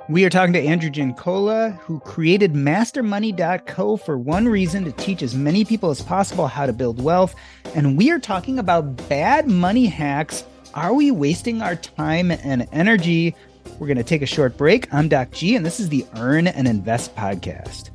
[0.09, 5.35] We are talking to Andrew Giancola, who created mastermoney.co for one reason to teach as
[5.35, 7.35] many people as possible how to build wealth.
[7.75, 10.45] And we are talking about bad money hacks.
[10.75, 13.35] Are we wasting our time and energy?
[13.81, 14.93] We're going to take a short break.
[14.95, 17.91] I'm Doc G, and this is the Earn and Invest podcast.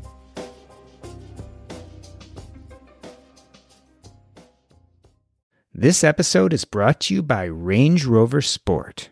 [5.73, 9.11] This episode is brought to you by Range Rover Sport.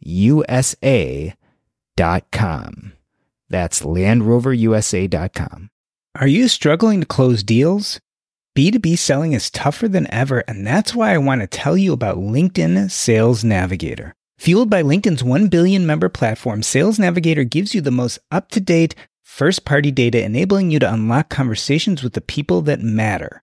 [0.00, 1.34] USA.com.
[3.50, 5.70] That's LandRoverUSA.com.
[6.14, 8.00] Are you struggling to close deals?
[8.56, 12.16] B2B selling is tougher than ever, and that's why I want to tell you about
[12.16, 14.14] LinkedIn Sales Navigator.
[14.38, 18.60] Fueled by LinkedIn's 1 billion member platform, Sales Navigator gives you the most up to
[18.60, 23.42] date, first party data, enabling you to unlock conversations with the people that matter.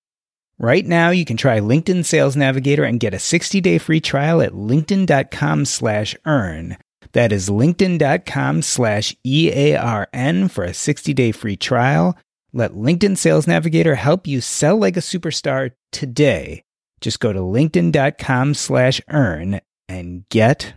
[0.61, 4.51] Right now, you can try LinkedIn Sales Navigator and get a 60-day free trial at
[4.51, 6.77] linkedin.com slash earn.
[7.13, 12.15] That is linkedin.com slash E-A-R-N for a 60-day free trial.
[12.53, 16.61] Let LinkedIn Sales Navigator help you sell like a superstar today.
[16.99, 20.75] Just go to linkedin.com slash earn and get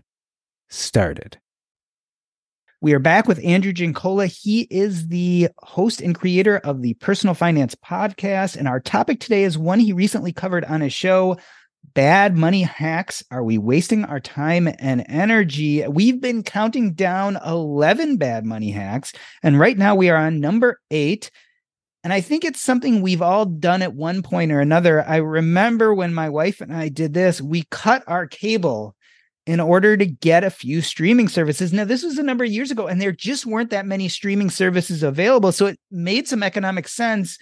[0.71, 1.37] started.
[2.85, 4.27] We are back with Andrew Giancola.
[4.27, 8.59] He is the host and creator of the Personal Finance Podcast.
[8.59, 11.39] And our topic today is one he recently covered on his show
[11.95, 13.25] Bad Money Hacks.
[13.31, 15.83] Are we wasting our time and energy?
[15.89, 19.15] We've been counting down 11 bad money hacks.
[19.43, 21.31] And right now we are on number eight.
[22.03, 25.03] And I think it's something we've all done at one point or another.
[25.09, 28.95] I remember when my wife and I did this, we cut our cable
[29.47, 31.73] in order to get a few streaming services.
[31.73, 34.51] Now, this was a number of years ago, and there just weren't that many streaming
[34.51, 35.53] services available.
[35.53, 37.39] So it made some economic sense.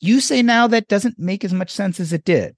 [0.00, 2.56] You say now that doesn't make as much sense as it did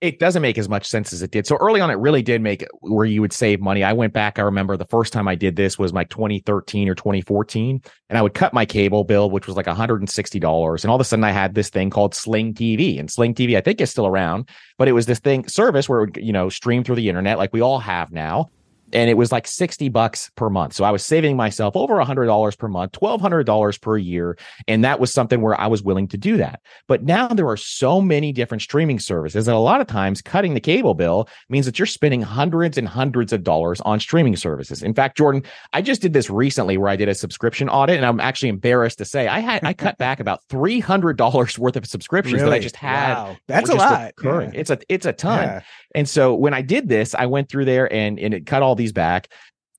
[0.00, 1.46] it doesn't make as much sense as it did.
[1.46, 3.82] So early on, it really did make where you would save money.
[3.82, 4.38] I went back.
[4.38, 8.22] I remember the first time I did this was like 2013 or 2014, and I
[8.22, 10.84] would cut my cable bill, which was like $160.
[10.84, 13.56] And all of a sudden, I had this thing called Sling TV, and Sling TV
[13.56, 16.32] I think is still around, but it was this thing service where it would you
[16.32, 18.50] know stream through the internet like we all have now
[18.94, 20.72] and it was like 60 bucks per month.
[20.72, 24.38] So I was saving myself over $100 per month, $1,200 per year.
[24.68, 26.60] And that was something where I was willing to do that.
[26.86, 30.54] But now there are so many different streaming services that a lot of times cutting
[30.54, 34.82] the cable bill means that you're spending hundreds and hundreds of dollars on streaming services.
[34.82, 38.06] In fact, Jordan, I just did this recently where I did a subscription audit and
[38.06, 42.34] I'm actually embarrassed to say I had, I cut back about $300 worth of subscriptions
[42.34, 42.50] really?
[42.50, 43.14] that I just had.
[43.14, 43.36] Wow.
[43.48, 44.12] That's a lot.
[44.22, 44.50] Yeah.
[44.54, 45.44] It's a, it's a ton.
[45.44, 45.60] Yeah.
[45.96, 48.74] And so when I did this, I went through there and, and it cut all
[48.74, 49.28] these back.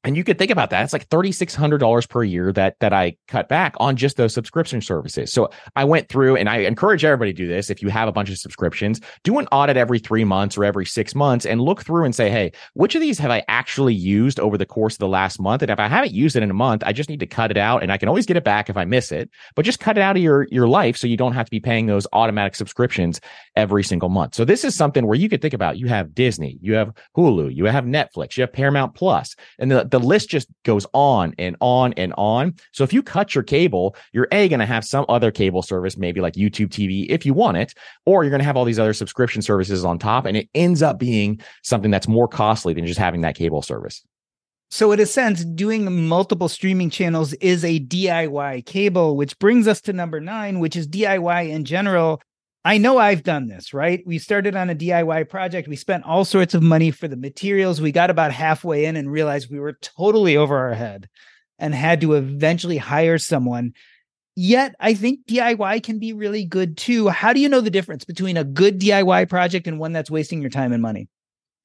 [0.05, 0.83] And you could think about that.
[0.83, 5.33] It's like $3,600 per year that, that I cut back on just those subscription services.
[5.33, 7.71] So I went through and I encourage everybody to do this.
[7.71, 10.85] If you have a bunch of subscriptions, do an audit every three months or every
[10.85, 14.39] six months and look through and say, Hey, which of these have I actually used
[14.39, 15.63] over the course of the last month?
[15.63, 17.57] And if I haven't used it in a month, I just need to cut it
[17.57, 19.97] out and I can always get it back if I miss it, but just cut
[19.97, 22.53] it out of your, your life so you don't have to be paying those automatic
[22.53, 23.19] subscriptions
[23.55, 24.35] every single month.
[24.35, 27.55] So this is something where you could think about, you have Disney, you have Hulu,
[27.55, 31.93] you have Netflix, you have Paramount Plus, and the list just goes on and on
[31.93, 32.55] and on.
[32.71, 35.97] So if you cut your cable, you're A, going to have some other cable service,
[35.97, 37.73] maybe like YouTube TV if you want it,
[38.05, 40.25] or you're going to have all these other subscription services on top.
[40.25, 44.03] And it ends up being something that's more costly than just having that cable service.
[44.71, 49.79] So, in a sense, doing multiple streaming channels is a DIY cable, which brings us
[49.81, 52.19] to number nine, which is DIY in general
[52.65, 54.01] I know I've done this, right?
[54.07, 55.67] We started on a DIY project.
[55.67, 57.79] We spent all sorts of money for the materials.
[57.79, 61.07] We got about halfway in and realized we were totally over our head
[61.59, 63.73] and had to eventually hire someone.
[64.35, 67.07] Yet, I think DIY can be really good too.
[67.09, 70.41] How do you know the difference between a good DIY project and one that's wasting
[70.41, 71.07] your time and money?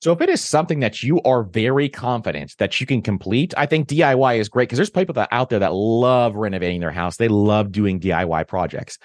[0.02, 3.64] So if it is something that you are very confident that you can complete, I
[3.64, 7.16] think DIY is great because there's people that out there that love renovating their house.
[7.16, 8.98] They love doing DIY projects.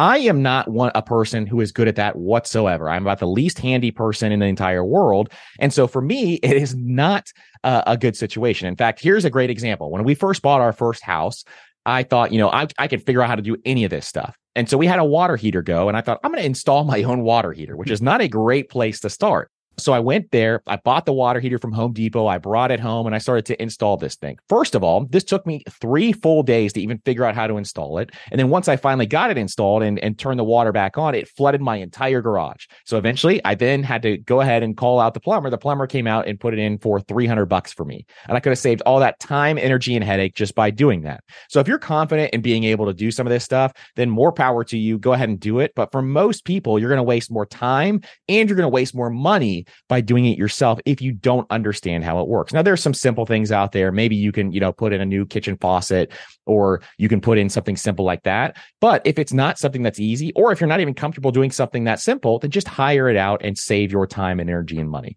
[0.00, 2.88] I am not one a person who is good at that whatsoever.
[2.88, 6.56] I'm about the least handy person in the entire world, and so for me, it
[6.56, 7.30] is not
[7.64, 8.66] a good situation.
[8.66, 9.90] In fact, here's a great example.
[9.90, 11.44] When we first bought our first house,
[11.84, 14.06] I thought, you know, I I could figure out how to do any of this
[14.06, 14.38] stuff.
[14.56, 16.84] And so we had a water heater go, and I thought I'm going to install
[16.84, 19.50] my own water heater, which is not a great place to start.
[19.80, 22.80] So I went there, I bought the water heater from Home Depot, I brought it
[22.80, 24.38] home, and I started to install this thing.
[24.48, 27.56] First of all, this took me three full days to even figure out how to
[27.56, 28.10] install it.
[28.30, 31.14] And then once I finally got it installed and, and turned the water back on,
[31.14, 32.66] it flooded my entire garage.
[32.84, 35.50] So eventually I then had to go ahead and call out the plumber.
[35.50, 38.06] The plumber came out and put it in for 300 bucks for me.
[38.28, 41.24] And I could have saved all that time, energy, and headache just by doing that.
[41.48, 44.32] So if you're confident in being able to do some of this stuff, then more
[44.32, 44.98] power to you.
[44.98, 45.72] Go ahead and do it.
[45.74, 48.94] But for most people, you're going to waste more time and you're going to waste
[48.94, 52.52] more money by doing it yourself if you don't understand how it works.
[52.52, 53.92] Now there's some simple things out there.
[53.92, 56.12] Maybe you can, you know, put in a new kitchen faucet
[56.46, 58.56] or you can put in something simple like that.
[58.80, 61.84] But if it's not something that's easy or if you're not even comfortable doing something
[61.84, 65.16] that simple, then just hire it out and save your time, and energy and money.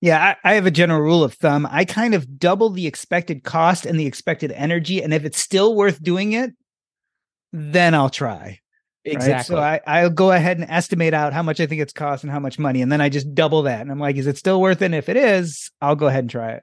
[0.00, 1.66] Yeah, I, I, have a general rule of thumb.
[1.70, 5.00] I kind of double the expected cost and the expected energy.
[5.00, 6.50] And if it's still worth doing it,
[7.52, 8.58] then I'll try.
[9.04, 9.56] Exactly.
[9.56, 9.80] Right?
[9.82, 12.32] So I, I'll go ahead and estimate out how much I think it's cost and
[12.32, 12.82] how much money.
[12.82, 13.80] And then I just double that.
[13.80, 14.86] And I'm like, is it still worth it?
[14.86, 16.62] And if it is, I'll go ahead and try it.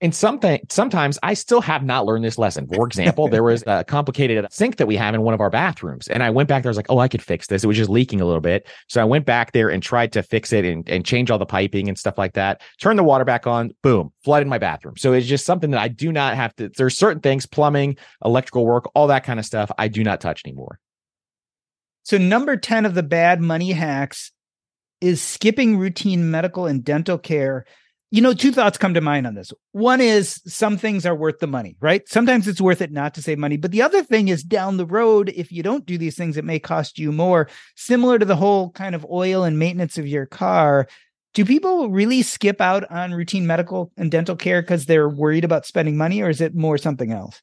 [0.00, 2.66] And something sometimes I still have not learned this lesson.
[2.66, 6.08] For example, there was a complicated sink that we have in one of our bathrooms.
[6.08, 7.62] And I went back there, I was like, oh, I could fix this.
[7.62, 8.66] It was just leaking a little bit.
[8.88, 11.46] So I went back there and tried to fix it and, and change all the
[11.46, 12.62] piping and stuff like that.
[12.80, 14.96] Turn the water back on, boom, flooded my bathroom.
[14.96, 18.66] So it's just something that I do not have to, there's certain things, plumbing, electrical
[18.66, 20.80] work, all that kind of stuff, I do not touch anymore.
[22.04, 24.32] So, number 10 of the bad money hacks
[25.00, 27.64] is skipping routine medical and dental care.
[28.10, 29.52] You know, two thoughts come to mind on this.
[29.72, 32.06] One is some things are worth the money, right?
[32.08, 33.56] Sometimes it's worth it not to save money.
[33.56, 36.44] But the other thing is down the road, if you don't do these things, it
[36.44, 37.48] may cost you more.
[37.74, 40.88] Similar to the whole kind of oil and maintenance of your car.
[41.34, 45.64] Do people really skip out on routine medical and dental care because they're worried about
[45.64, 47.40] spending money, or is it more something else?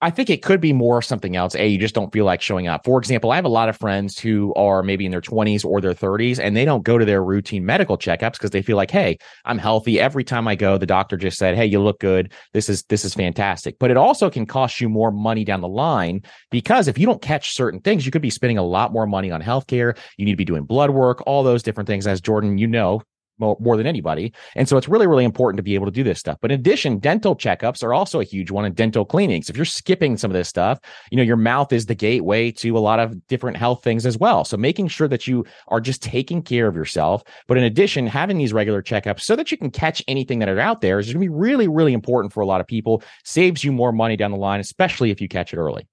[0.00, 1.56] I think it could be more something else.
[1.56, 2.84] A, you just don't feel like showing up.
[2.84, 5.80] For example, I have a lot of friends who are maybe in their 20s or
[5.80, 8.92] their 30s, and they don't go to their routine medical checkups because they feel like,
[8.92, 9.98] hey, I'm healthy.
[9.98, 12.32] Every time I go, the doctor just said, hey, you look good.
[12.52, 13.76] This is this is fantastic.
[13.80, 17.20] But it also can cost you more money down the line because if you don't
[17.20, 19.98] catch certain things, you could be spending a lot more money on healthcare.
[20.16, 22.06] You need to be doing blood work, all those different things.
[22.06, 23.02] As Jordan, you know,
[23.38, 24.32] more, more than anybody.
[24.56, 26.38] And so it's really, really important to be able to do this stuff.
[26.40, 29.48] But in addition, dental checkups are also a huge one and dental cleanings.
[29.48, 30.78] If you're skipping some of this stuff,
[31.10, 34.18] you know, your mouth is the gateway to a lot of different health things as
[34.18, 34.44] well.
[34.44, 37.22] So making sure that you are just taking care of yourself.
[37.46, 40.60] But in addition, having these regular checkups so that you can catch anything that are
[40.60, 43.02] out there is going to be really, really important for a lot of people.
[43.24, 45.86] Saves you more money down the line, especially if you catch it early.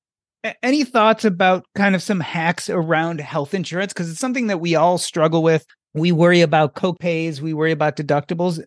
[0.62, 3.94] Any thoughts about kind of some hacks around health insurance?
[3.94, 7.96] Because it's something that we all struggle with we worry about copays, we worry about
[7.96, 8.62] deductibles.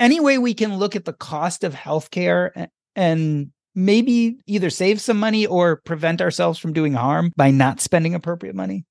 [0.00, 5.18] Any way we can look at the cost of healthcare and maybe either save some
[5.18, 8.86] money or prevent ourselves from doing harm by not spending appropriate money?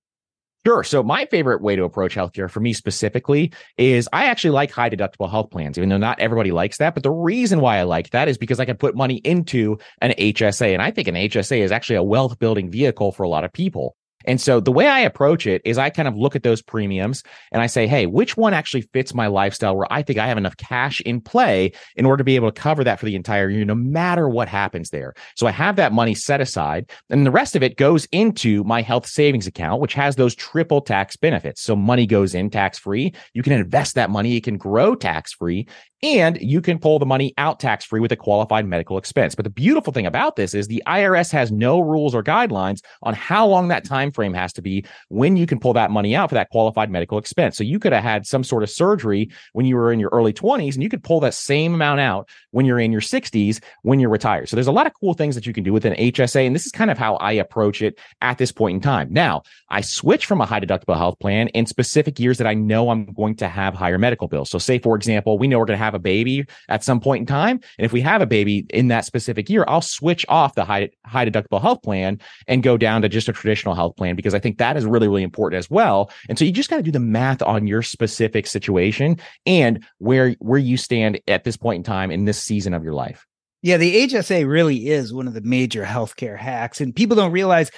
[0.65, 0.83] Sure.
[0.83, 4.89] So my favorite way to approach healthcare for me specifically is I actually like high
[4.89, 6.93] deductible health plans, even though not everybody likes that.
[6.93, 10.13] But the reason why I like that is because I can put money into an
[10.17, 10.71] HSA.
[10.71, 13.51] And I think an HSA is actually a wealth building vehicle for a lot of
[13.51, 13.97] people.
[14.25, 17.23] And so the way I approach it is I kind of look at those premiums
[17.51, 20.37] and I say, hey, which one actually fits my lifestyle where I think I have
[20.37, 23.49] enough cash in play in order to be able to cover that for the entire
[23.49, 25.13] year, no matter what happens there.
[25.35, 28.81] So I have that money set aside and the rest of it goes into my
[28.81, 31.61] health savings account, which has those triple tax benefits.
[31.61, 33.13] So money goes in tax free.
[33.33, 34.35] You can invest that money.
[34.35, 35.67] It can grow tax free
[36.03, 39.35] and you can pull the money out tax free with a qualified medical expense.
[39.35, 43.13] But the beautiful thing about this is the IRS has no rules or guidelines on
[43.13, 46.29] how long that time frame has to be when you can pull that money out
[46.29, 47.57] for that qualified medical expense.
[47.57, 50.33] So you could have had some sort of surgery when you were in your early
[50.33, 53.99] 20s and you could pull that same amount out when you're in your 60s when
[53.99, 54.47] you're retired.
[54.47, 56.55] So there's a lot of cool things that you can do with an HSA and
[56.55, 59.11] this is kind of how I approach it at this point in time.
[59.11, 62.89] Now, I switch from a high deductible health plan in specific years that I know
[62.89, 64.49] I'm going to have higher medical bills.
[64.49, 67.21] So say for example, we know we're going to have a baby at some point
[67.21, 67.59] in time.
[67.77, 70.89] And if we have a baby in that specific year, I'll switch off the high,
[71.05, 74.39] high deductible health plan and go down to just a traditional health plan because I
[74.39, 76.11] think that is really, really important as well.
[76.29, 80.35] And so you just got to do the math on your specific situation and where,
[80.39, 83.25] where you stand at this point in time in this season of your life.
[83.61, 86.81] Yeah, the HSA really is one of the major healthcare hacks.
[86.81, 87.71] And people don't realize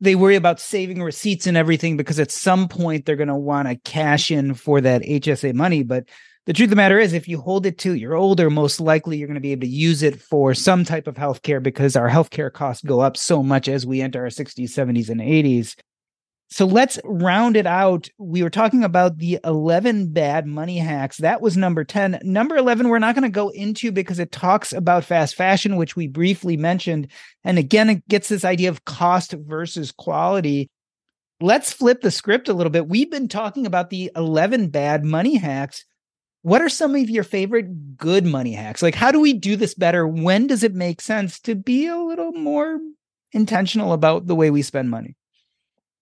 [0.00, 3.68] they worry about saving receipts and everything because at some point they're going to want
[3.68, 5.82] to cash in for that HSA money.
[5.82, 6.04] But
[6.46, 9.16] the truth of the matter is, if you hold it till you're older, most likely
[9.16, 12.10] you're going to be able to use it for some type of healthcare because our
[12.10, 15.74] healthcare costs go up so much as we enter our 60s, 70s, and 80s.
[16.54, 18.08] So let's round it out.
[18.16, 21.16] We were talking about the 11 bad money hacks.
[21.16, 22.20] That was number 10.
[22.22, 25.96] Number 11, we're not going to go into because it talks about fast fashion, which
[25.96, 27.10] we briefly mentioned.
[27.42, 30.70] And again, it gets this idea of cost versus quality.
[31.40, 32.86] Let's flip the script a little bit.
[32.86, 35.84] We've been talking about the 11 bad money hacks
[36.42, 38.82] what are some of your favorite good money hacks?
[38.82, 40.06] Like, how do we do this better?
[40.06, 42.80] When does it make sense to be a little more
[43.32, 45.16] intentional about the way we spend money?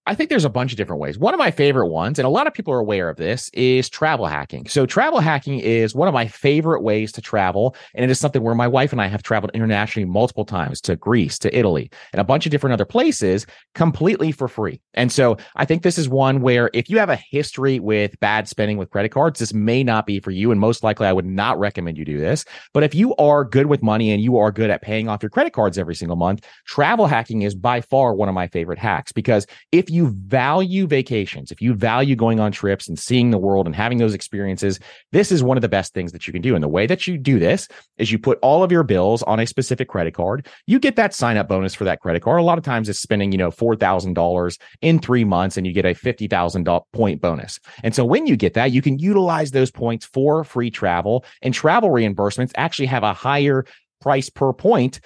[0.04, 1.16] I think there's a bunch of different ways.
[1.16, 3.88] One of my favorite ones, and a lot of people are aware of this, is
[3.88, 4.66] travel hacking.
[4.66, 7.76] So, travel hacking is one of my favorite ways to travel.
[7.94, 10.96] And it is something where my wife and I have traveled internationally multiple times to
[10.96, 13.46] Greece, to Italy, and a bunch of different other places
[13.76, 14.80] completely for free.
[14.94, 18.48] And so, I think this is one where if you have a history with bad
[18.48, 20.50] spending with credit cards, this may not be for you.
[20.50, 22.44] And most likely, I would not recommend you do this.
[22.74, 25.30] But if you are good with money and you are good at paying off your
[25.30, 29.12] credit cards every single month, travel hacking is by far one of my favorite hacks
[29.12, 33.66] because if you value vacations, if you value going on trips and seeing the world
[33.66, 34.80] and having those experiences,
[35.12, 36.54] this is one of the best things that you can do.
[36.54, 37.68] And the way that you do this
[37.98, 40.48] is you put all of your bills on a specific credit card.
[40.66, 42.40] You get that sign up bonus for that credit card.
[42.40, 45.84] A lot of times it's spending, you know, $4,000 in three months and you get
[45.84, 47.60] a $50,000 point bonus.
[47.82, 51.52] And so when you get that, you can utilize those points for free travel and
[51.52, 53.66] travel reimbursements actually have a higher
[54.00, 55.00] price per point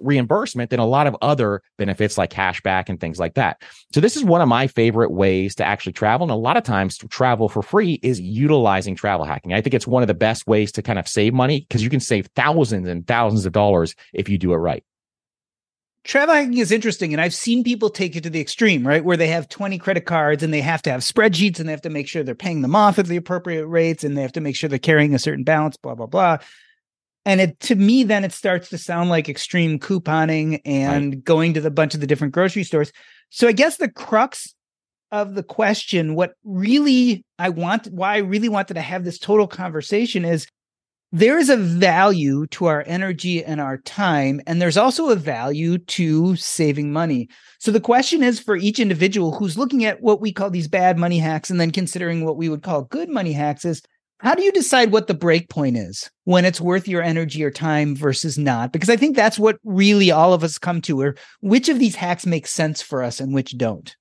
[0.00, 3.62] reimbursement than a lot of other benefits like cashback and things like that.
[3.92, 6.24] So this is one of my favorite ways to actually travel.
[6.24, 9.52] And a lot of times travel for free is utilizing travel hacking.
[9.52, 11.90] I think it's one of the best ways to kind of save money because you
[11.90, 14.84] can save thousands and thousands of dollars if you do it right.
[16.04, 19.04] Travel hacking is interesting, and I've seen people take it to the extreme, right?
[19.04, 21.82] Where they have 20 credit cards and they have to have spreadsheets and they have
[21.82, 24.40] to make sure they're paying them off at the appropriate rates and they have to
[24.40, 26.38] make sure they're carrying a certain balance, blah, blah, blah
[27.28, 31.24] and it to me then it starts to sound like extreme couponing and right.
[31.24, 32.90] going to the bunch of the different grocery stores
[33.30, 34.54] so i guess the crux
[35.12, 39.46] of the question what really i want why i really wanted to have this total
[39.46, 40.46] conversation is
[41.10, 45.78] there is a value to our energy and our time and there's also a value
[45.78, 50.32] to saving money so the question is for each individual who's looking at what we
[50.32, 53.64] call these bad money hacks and then considering what we would call good money hacks
[53.64, 53.82] is
[54.20, 57.50] how do you decide what the break point is when it's worth your energy or
[57.50, 58.72] time versus not?
[58.72, 61.94] Because I think that's what really all of us come to, or which of these
[61.94, 63.94] hacks make sense for us and which don't.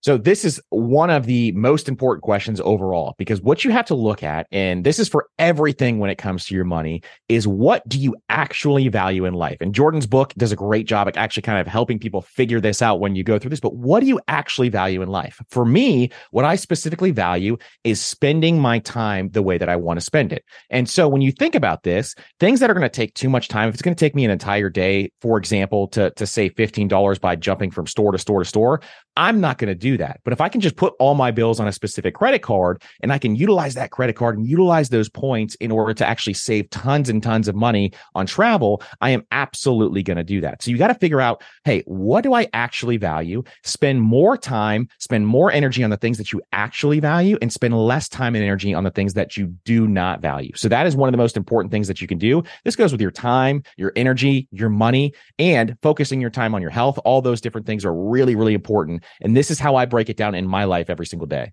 [0.00, 3.94] So this is one of the most important questions overall because what you have to
[3.94, 7.86] look at and this is for everything when it comes to your money is what
[7.88, 9.56] do you actually value in life?
[9.60, 12.80] And Jordan's book does a great job at actually kind of helping people figure this
[12.80, 15.40] out when you go through this, but what do you actually value in life?
[15.50, 19.98] For me, what I specifically value is spending my time the way that I want
[19.98, 20.44] to spend it.
[20.70, 23.48] And so when you think about this, things that are going to take too much
[23.48, 26.54] time, if it's going to take me an entire day, for example, to to save
[26.54, 28.80] $15 by jumping from store to store to store,
[29.16, 30.20] I'm not going to do that.
[30.24, 33.12] But if I can just put all my bills on a specific credit card and
[33.12, 36.68] I can utilize that credit card and utilize those points in order to actually save
[36.70, 40.62] tons and tons of money on travel, I am absolutely going to do that.
[40.62, 43.42] So you got to figure out, hey, what do I actually value?
[43.64, 47.76] Spend more time, spend more energy on the things that you actually value and spend
[47.76, 50.52] less time and energy on the things that you do not value.
[50.54, 52.42] So that is one of the most important things that you can do.
[52.64, 56.70] This goes with your time, your energy, your money, and focusing your time on your
[56.70, 56.98] health.
[57.04, 60.16] All those different things are really, really important And this is how I break it
[60.16, 61.52] down in my life every single day.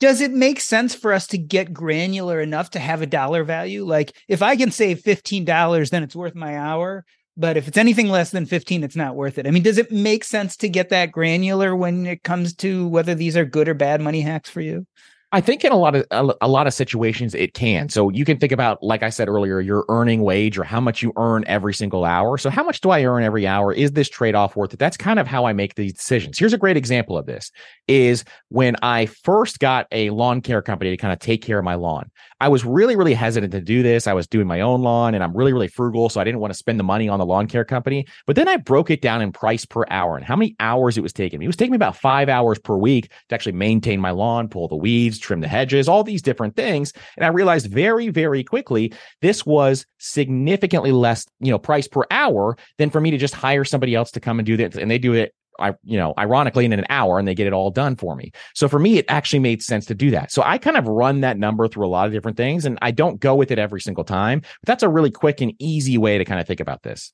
[0.00, 3.84] Does it make sense for us to get granular enough to have a dollar value?
[3.84, 7.04] Like if I can save $15, then it's worth my hour.
[7.36, 9.46] But if it's anything less than 15, it's not worth it.
[9.46, 13.14] I mean, does it make sense to get that granular when it comes to whether
[13.14, 14.86] these are good or bad money hacks for you?
[15.30, 17.90] I think in a lot of a, a, lot of situations it can.
[17.90, 21.02] So you can think about, like I said earlier, your earning wage or how much
[21.02, 22.38] you earn every single hour.
[22.38, 23.70] So how much do I earn every hour?
[23.74, 24.78] Is this trade off worth it?
[24.78, 26.38] That's kind of how I make these decisions.
[26.38, 27.52] Here's a great example of this:
[27.88, 31.64] is when I first got a lawn care company to kind of take care of
[31.64, 32.10] my lawn.
[32.40, 34.06] I was really, really hesitant to do this.
[34.06, 36.54] I was doing my own lawn, and I'm really, really frugal, so I didn't want
[36.54, 38.06] to spend the money on the lawn care company.
[38.26, 41.02] But then I broke it down in price per hour and how many hours it
[41.02, 41.44] was taking me.
[41.44, 44.68] It was taking me about five hours per week to actually maintain my lawn, pull
[44.68, 46.92] the weeds, trim the hedges, all these different things.
[47.16, 48.92] And I realized very, very quickly
[49.22, 53.64] this was significantly less, you know, price per hour than for me to just hire
[53.64, 54.76] somebody else to come and do this.
[54.76, 57.52] And they do it I, you know, ironically in an hour and they get it
[57.52, 58.30] all done for me.
[58.54, 60.30] So for me, it actually made sense to do that.
[60.30, 62.92] So I kind of run that number through a lot of different things and I
[62.92, 64.40] don't go with it every single time.
[64.40, 67.12] But that's a really quick and easy way to kind of think about this.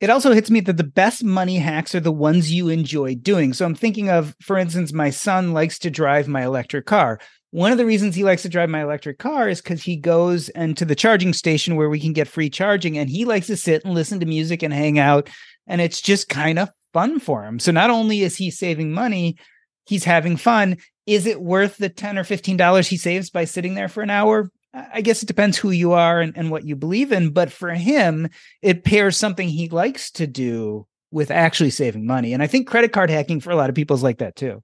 [0.00, 3.52] It also hits me that the best money hacks are the ones you enjoy doing.
[3.52, 7.20] So I'm thinking of, for instance, my son likes to drive my electric car.
[7.50, 10.48] One of the reasons he likes to drive my electric car is because he goes
[10.50, 13.56] and to the charging station where we can get free charging, and he likes to
[13.56, 15.28] sit and listen to music and hang out.
[15.66, 17.58] And it's just kind of fun for him.
[17.58, 19.36] So not only is he saving money,
[19.84, 20.78] he's having fun.
[21.06, 24.50] Is it worth the 10 or $15 he saves by sitting there for an hour?
[24.72, 27.30] I guess it depends who you are and, and what you believe in.
[27.30, 28.28] But for him,
[28.62, 32.32] it pairs something he likes to do with actually saving money.
[32.32, 34.62] And I think credit card hacking for a lot of people is like that too.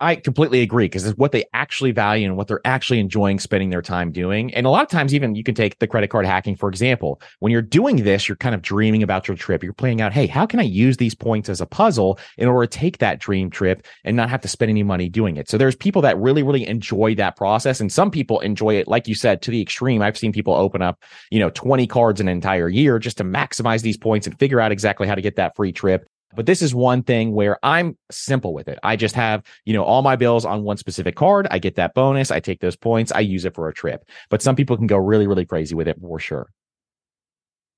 [0.00, 3.70] I completely agree because it's what they actually value and what they're actually enjoying spending
[3.70, 4.52] their time doing.
[4.52, 7.22] And a lot of times, even you can take the credit card hacking, for example.
[7.38, 9.62] When you're doing this, you're kind of dreaming about your trip.
[9.62, 12.66] You're playing out, hey, how can I use these points as a puzzle in order
[12.66, 15.48] to take that dream trip and not have to spend any money doing it?
[15.48, 17.80] So there's people that really, really enjoy that process.
[17.80, 20.02] And some people enjoy it, like you said, to the extreme.
[20.02, 23.82] I've seen people open up, you know, 20 cards an entire year just to maximize
[23.82, 26.08] these points and figure out exactly how to get that free trip.
[26.36, 28.78] But this is one thing where I'm simple with it.
[28.82, 31.46] I just have, you know, all my bills on one specific card.
[31.50, 32.30] I get that bonus.
[32.30, 33.12] I take those points.
[33.12, 34.08] I use it for a trip.
[34.30, 36.50] But some people can go really, really crazy with it for sure.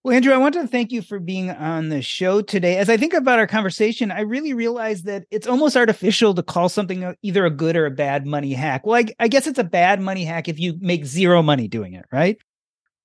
[0.06, 2.76] Well, Andrew, I want to thank you for being on the show today.
[2.76, 6.68] As I think about our conversation, I really realize that it's almost artificial to call
[6.68, 8.86] something either a good or a bad money hack.
[8.86, 11.94] Well, I, I guess it's a bad money hack if you make zero money doing
[11.94, 12.38] it, right?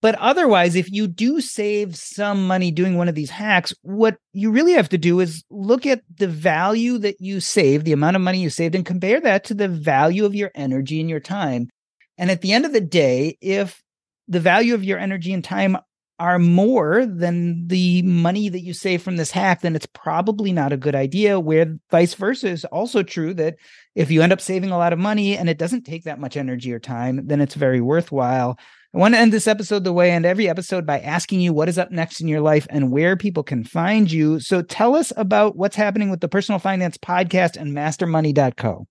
[0.02, 4.50] But otherwise, if you do save some money doing one of these hacks, what you
[4.50, 8.22] really have to do is look at the value that you saved, the amount of
[8.24, 11.70] money you saved, and compare that to the value of your energy and your time.
[12.18, 13.82] And at the end of the day, if
[14.28, 15.78] the value of your energy and time
[16.18, 20.72] are more than the money that you save from this hack, then it's probably not
[20.72, 21.40] a good idea.
[21.40, 23.56] Where vice versa is also true that
[23.96, 26.38] if you end up saving a lot of money and it doesn't take that much
[26.38, 28.58] energy or time, then it's very worthwhile.
[28.94, 31.54] I want to end this episode the way I end every episode by asking you
[31.54, 34.42] what is up next in your life and where people can find you.
[34.42, 38.88] So tell us about what's happening with the Personal Finance Podcast and MasterMoney.co.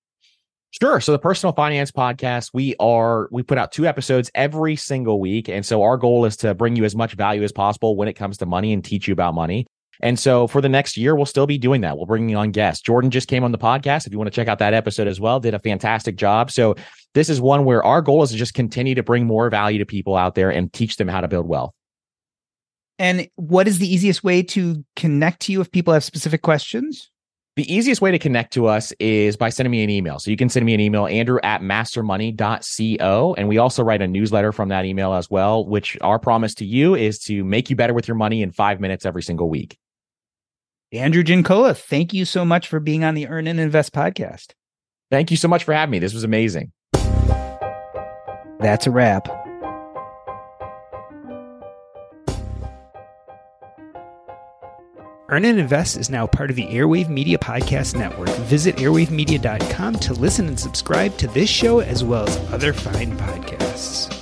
[0.70, 1.00] Sure.
[1.00, 5.50] So the personal finance podcast, we are we put out two episodes every single week.
[5.50, 8.14] And so our goal is to bring you as much value as possible when it
[8.14, 9.66] comes to money and teach you about money.
[10.02, 11.96] And so for the next year, we'll still be doing that.
[11.96, 12.82] We'll bring on guests.
[12.82, 14.06] Jordan just came on the podcast.
[14.06, 16.50] If you want to check out that episode as well, did a fantastic job.
[16.50, 16.76] So
[17.14, 19.86] this is one where our goal is to just continue to bring more value to
[19.86, 21.72] people out there and teach them how to build wealth.
[22.98, 27.10] And what is the easiest way to connect to you if people have specific questions?
[27.56, 30.18] The easiest way to connect to us is by sending me an email.
[30.18, 33.34] So you can send me an email, andrew at mastermoney.co.
[33.36, 36.64] And we also write a newsletter from that email as well, which our promise to
[36.64, 39.76] you is to make you better with your money in five minutes every single week.
[40.92, 44.52] Andrew Giancola, thank you so much for being on the Earn and Invest podcast.
[45.10, 45.98] Thank you so much for having me.
[45.98, 46.72] This was amazing.
[48.60, 49.28] That's a wrap.
[55.30, 58.28] Earn and Invest is now part of the Airwave Media Podcast Network.
[58.40, 64.16] Visit airwavemedia.com to listen and subscribe to this show as well as other fine podcasts.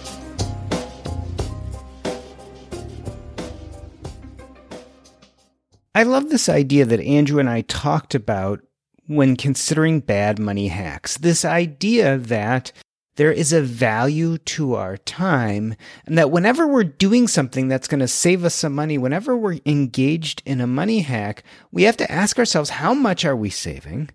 [5.95, 8.61] I love this idea that Andrew and I talked about
[9.09, 11.16] when considering bad money hacks.
[11.16, 12.70] This idea that
[13.19, 15.75] there is a value to our time,
[16.07, 19.59] and that whenever we're doing something that's going to save us some money, whenever we're
[19.66, 21.43] engaged in a money hack,
[21.73, 24.11] we have to ask ourselves how much are we saving?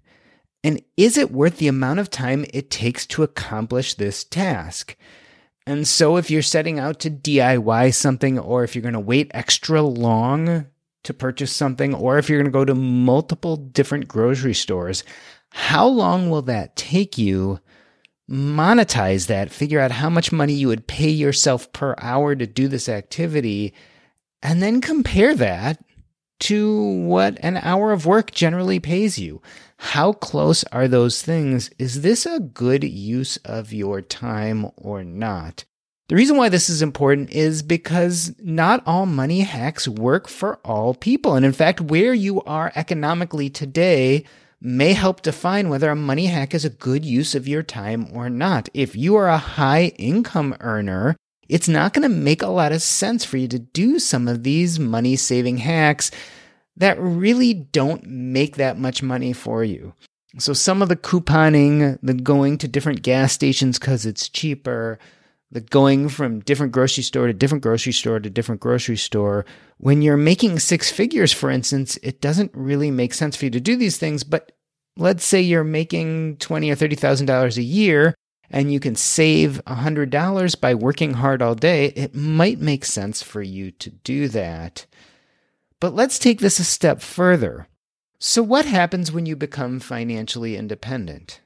[0.64, 4.95] And is it worth the amount of time it takes to accomplish this task?
[5.68, 9.32] And so, if you're setting out to DIY something, or if you're going to wait
[9.34, 10.68] extra long
[11.04, 15.04] to purchase something, or if you're going to go to multiple different grocery stores,
[15.49, 17.60] how long will that take you?
[18.30, 22.67] Monetize that, figure out how much money you would pay yourself per hour to do
[22.67, 23.74] this activity,
[24.41, 25.84] and then compare that
[26.39, 29.41] to what an hour of work generally pays you.
[29.78, 31.69] How close are those things?
[31.78, 35.65] Is this a good use of your time or not?
[36.09, 40.93] The reason why this is important is because not all money hacks work for all
[40.93, 41.36] people.
[41.36, 44.26] And in fact, where you are economically today
[44.64, 48.30] may help define whether a money hack is a good use of your time or
[48.30, 48.70] not.
[48.74, 51.18] If you are a high income earner,
[51.49, 54.43] it's not going to make a lot of sense for you to do some of
[54.43, 56.09] these money saving hacks
[56.78, 59.93] that really don't make that much money for you.
[60.39, 64.97] So some of the couponing, the going to different gas stations because it's cheaper,
[65.54, 69.45] the going from different grocery store to different grocery store to different grocery store.
[69.78, 73.62] When you're making six figures, for instance, it doesn't really make sense for you to
[73.62, 74.24] do these things.
[74.24, 74.51] But
[74.97, 78.16] let's say you're making twenty or thirty thousand dollars a year
[78.49, 82.86] and you can save a hundred dollars by working hard all day, it might make
[82.86, 84.86] sense for you to do that.
[85.80, 87.68] But let's take this a step further.
[88.20, 91.41] So, what happens when you become financially independent?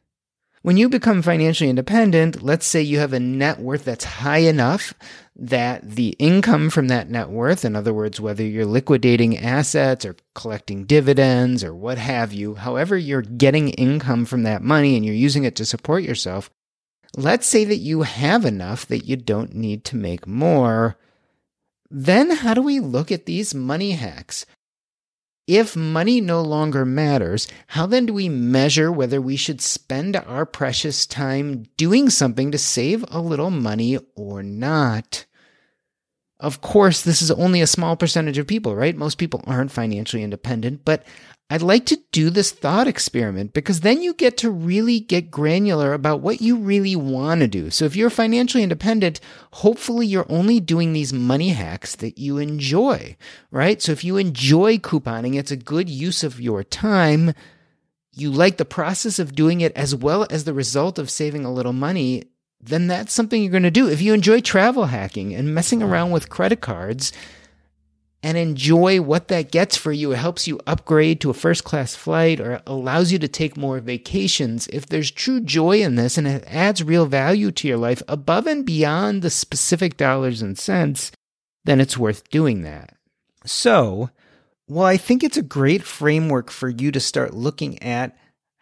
[0.64, 4.94] When you become financially independent, let's say you have a net worth that's high enough
[5.36, 10.16] that the income from that net worth, in other words, whether you're liquidating assets or
[10.34, 15.14] collecting dividends or what have you, however you're getting income from that money and you're
[15.14, 16.50] using it to support yourself,
[17.16, 20.98] let's say that you have enough that you don't need to make more.
[21.90, 24.46] Then, how do we look at these money hacks?
[25.48, 30.46] If money no longer matters, how then do we measure whether we should spend our
[30.46, 35.26] precious time doing something to save a little money or not?
[36.40, 38.96] Of course, this is only a small percentage of people, right?
[38.96, 41.04] Most people aren't financially independent, but
[41.50, 45.94] I'd like to do this thought experiment because then you get to really get granular
[45.94, 47.70] about what you really want to do.
[47.70, 49.22] So if you're financially independent,
[49.54, 53.16] hopefully you're only doing these money hacks that you enjoy,
[53.50, 53.82] right?
[53.82, 57.34] So if you enjoy couponing, it's a good use of your time.
[58.12, 61.54] You like the process of doing it as well as the result of saving a
[61.54, 62.26] little money,
[62.60, 63.90] then that's something you're going to do.
[63.90, 65.90] If you enjoy travel hacking and messing mm.
[65.90, 67.12] around with credit cards,
[68.24, 70.12] and enjoy what that gets for you.
[70.12, 73.80] It helps you upgrade to a first class flight or allows you to take more
[73.80, 74.68] vacations.
[74.68, 78.48] If there's true joy in this and it adds real value to your life above
[78.48, 81.12] and beyond the specific dollars and cents,
[81.66, 82.96] then it's worth doing that.
[83.46, 84.10] So,
[84.68, 88.18] well, I think it's a great framework for you to start looking at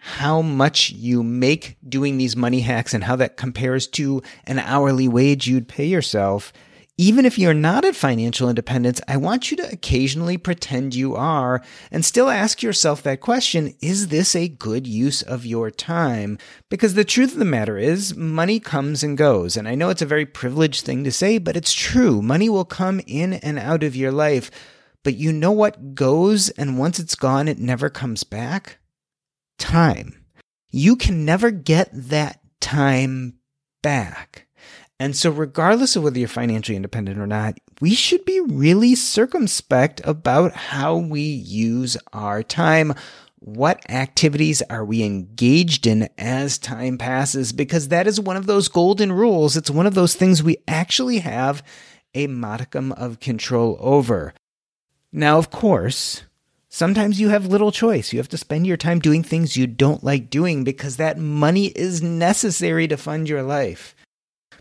[0.07, 5.07] how much you make doing these money hacks and how that compares to an hourly
[5.07, 6.53] wage you'd pay yourself
[6.97, 11.61] even if you're not at financial independence, I want you to occasionally pretend you are
[11.91, 16.37] and still ask yourself that question Is this a good use of your time?
[16.69, 19.57] Because the truth of the matter is, money comes and goes.
[19.57, 22.21] And I know it's a very privileged thing to say, but it's true.
[22.21, 24.49] Money will come in and out of your life.
[25.03, 28.77] But you know what goes, and once it's gone, it never comes back?
[29.57, 30.25] Time.
[30.69, 33.35] You can never get that time
[33.81, 34.47] back.
[34.99, 40.01] And so, regardless of whether you're financially independent or not, we should be really circumspect
[40.05, 42.93] about how we use our time.
[43.39, 47.51] What activities are we engaged in as time passes?
[47.51, 49.57] Because that is one of those golden rules.
[49.57, 51.61] It's one of those things we actually have
[52.13, 54.33] a modicum of control over.
[55.11, 56.23] Now, of course,
[56.75, 58.11] sometimes you have little choice.
[58.11, 61.67] You have to spend your time doing things you don't like doing because that money
[61.67, 63.95] is necessary to fund your life.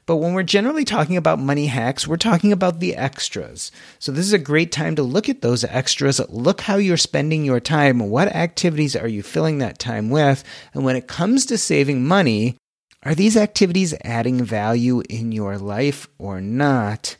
[0.06, 3.72] But when we're generally talking about money hacks, we're talking about the extras.
[3.98, 6.20] So this is a great time to look at those extras.
[6.28, 7.98] Look how you're spending your time.
[7.98, 10.44] What activities are you filling that time with?
[10.72, 12.56] And when it comes to saving money,
[13.02, 17.16] are these activities adding value in your life or not?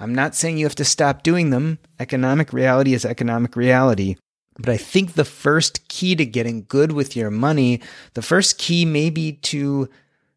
[0.00, 1.78] I'm not saying you have to stop doing them.
[1.98, 4.16] Economic reality is economic reality.
[4.58, 7.80] But I think the first key to getting good with your money,
[8.14, 9.88] the first key may be to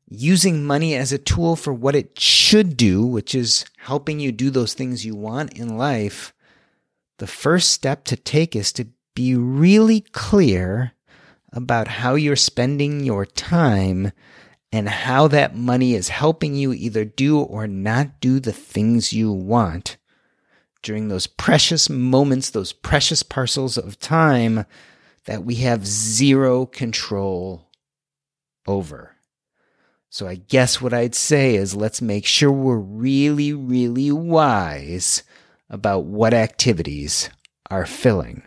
[0.09, 4.49] using money as a tool for what it should do, which is helping you do
[4.49, 6.33] those things you want in life,
[7.19, 10.93] the first step to take is to be really clear
[11.51, 14.11] about how you're spending your time
[14.73, 19.31] and how that money is helping you either do or not do the things you
[19.31, 19.97] want
[20.81, 24.65] during those precious moments, those precious parcels of time
[25.25, 27.69] that we have zero control
[28.65, 29.15] over.
[30.09, 35.21] So I guess what I'd say is let's make sure we're really, really wise
[35.69, 37.29] about what activities
[37.69, 38.41] are filling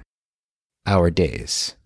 [0.87, 1.77] our days.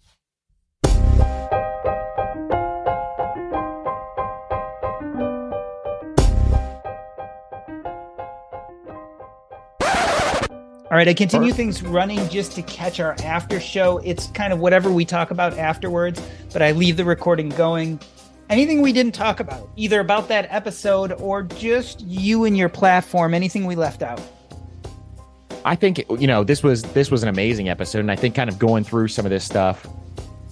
[10.91, 13.99] All right, I continue things running just to catch our after show.
[13.99, 16.21] It's kind of whatever we talk about afterwards,
[16.53, 18.01] but I leave the recording going.
[18.49, 23.35] Anything we didn't talk about, either about that episode or just you and your platform,
[23.35, 24.21] anything we left out?
[25.65, 28.51] I think you know this was this was an amazing episode, and I think kind
[28.51, 29.87] of going through some of this stuff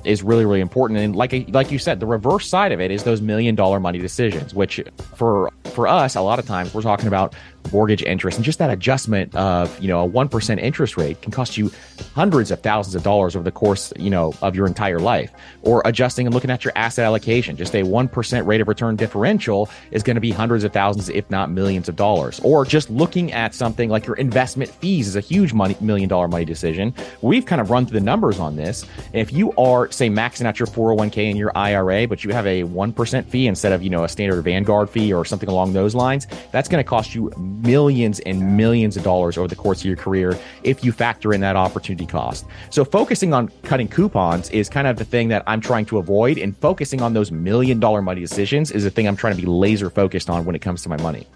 [0.05, 3.03] is really really important and like like you said the reverse side of it is
[3.03, 4.81] those million dollar money decisions which
[5.17, 7.37] for for us a lot of times we're talking about
[7.73, 11.57] mortgage interest and just that adjustment of you know a 1% interest rate can cost
[11.57, 11.71] you
[12.15, 15.33] hundreds of thousands of dollars over the course you know of your entire life.
[15.63, 17.57] Or adjusting and looking at your asset allocation.
[17.57, 21.29] Just a 1% rate of return differential is going to be hundreds of thousands if
[21.31, 22.41] not millions of dollars.
[22.41, 26.29] Or just looking at something like your investment fees is a huge money million dollar
[26.29, 26.95] money decision.
[27.23, 28.85] We've kind of run through the numbers on this.
[29.13, 32.65] If you are say maxing out your 401k and your IRA but you have a
[32.65, 36.27] 1% fee instead of you know a standard Vanguard fee or something along those lines
[36.53, 39.97] that's going to cost you millions and millions of dollars over the course of your
[39.97, 42.47] career if you factor in that opportunity cost.
[42.71, 46.39] So focusing on cutting coupons is kind of the thing that I'm trying to avoid
[46.39, 49.47] and focusing on those million dollar money decisions is the thing I'm trying to be
[49.47, 51.27] laser focused on when it comes to my money.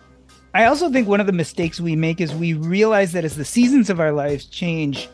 [0.55, 3.45] I also think one of the mistakes we make is we realize that as the
[3.45, 5.09] seasons of our lives change,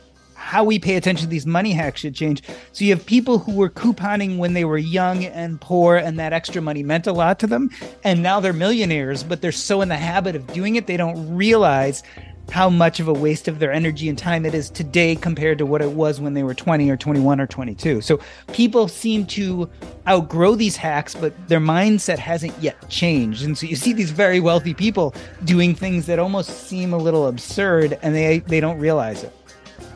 [0.48, 2.42] how we pay attention to these money hacks should change.
[2.72, 6.32] So you have people who were couponing when they were young and poor, and that
[6.32, 7.68] extra money meant a lot to them.
[8.02, 11.36] And now they're millionaires, but they're so in the habit of doing it, they don't
[11.36, 12.02] realize
[12.50, 15.66] how much of a waste of their energy and time it is today compared to
[15.66, 18.00] what it was when they were 20 or 21 or 22.
[18.00, 18.18] So
[18.54, 19.68] people seem to
[20.08, 23.44] outgrow these hacks, but their mindset hasn't yet changed.
[23.44, 27.26] And so you see these very wealthy people doing things that almost seem a little
[27.26, 29.37] absurd and they they don't realize it.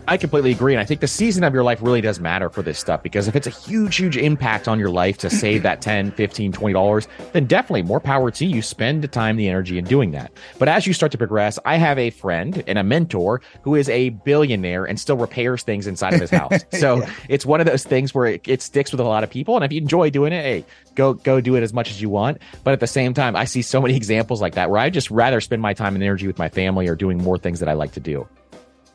[0.09, 0.74] I completely agree.
[0.74, 3.28] And I think the season of your life really does matter for this stuff because
[3.28, 7.07] if it's a huge, huge impact on your life to save that 10, 15, $20,
[7.32, 8.62] then definitely more power to you.
[8.62, 10.32] Spend the time, the energy in doing that.
[10.59, 13.88] But as you start to progress, I have a friend and a mentor who is
[13.88, 16.53] a billionaire and still repairs things inside of his house.
[16.72, 17.12] So yeah.
[17.28, 19.55] it's one of those things where it, it sticks with a lot of people.
[19.55, 22.09] And if you enjoy doing it, hey, go go do it as much as you
[22.09, 22.38] want.
[22.64, 25.11] But at the same time, I see so many examples like that where I just
[25.11, 27.74] rather spend my time and energy with my family or doing more things that I
[27.74, 28.26] like to do.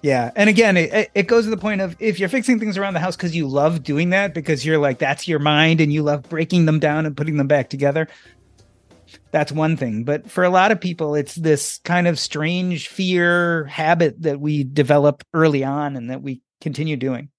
[0.08, 0.32] Yeah.
[0.38, 3.02] And again, it, it goes to the point of if you're fixing things around the
[3.02, 6.24] house because you love doing that, because you're like, that's your mind and you love
[6.30, 8.08] breaking them down and putting them back together,
[9.32, 10.06] that's one thing.
[10.06, 14.64] But for a lot of people, it's this kind of strange fear habit that we
[14.64, 17.30] develop early on and that we continue doing.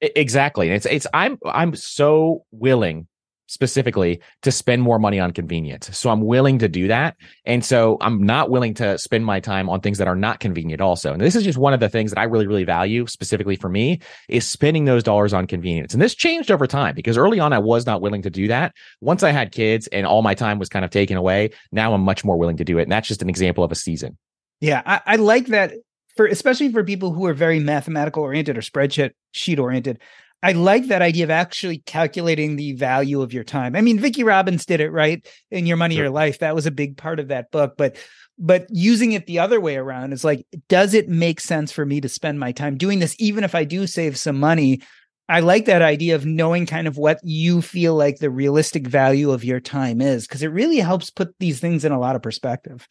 [0.00, 0.70] Exactly.
[0.70, 3.06] It's, it's, I'm, I'm so willing
[3.52, 5.96] specifically to spend more money on convenience.
[5.96, 7.16] So I'm willing to do that.
[7.44, 10.80] And so I'm not willing to spend my time on things that are not convenient
[10.80, 11.12] also.
[11.12, 13.68] And this is just one of the things that I really, really value specifically for
[13.68, 14.00] me
[14.30, 15.92] is spending those dollars on convenience.
[15.92, 18.72] And this changed over time because early on I was not willing to do that.
[19.02, 22.02] Once I had kids and all my time was kind of taken away, now I'm
[22.02, 22.84] much more willing to do it.
[22.84, 24.16] And that's just an example of a season.
[24.62, 25.74] Yeah, I, I like that
[26.16, 29.98] for especially for people who are very mathematical oriented or spreadsheet sheet oriented.
[30.42, 33.76] I like that idea of actually calculating the value of your time.
[33.76, 36.04] I mean, Vicki Robbins did it right in Your Money, sure.
[36.04, 36.40] Your Life.
[36.40, 37.74] That was a big part of that book.
[37.76, 37.96] But
[38.38, 42.00] but using it the other way around is like, does it make sense for me
[42.00, 44.80] to spend my time doing this, even if I do save some money?
[45.28, 49.30] I like that idea of knowing kind of what you feel like the realistic value
[49.30, 52.22] of your time is, because it really helps put these things in a lot of
[52.22, 52.88] perspective.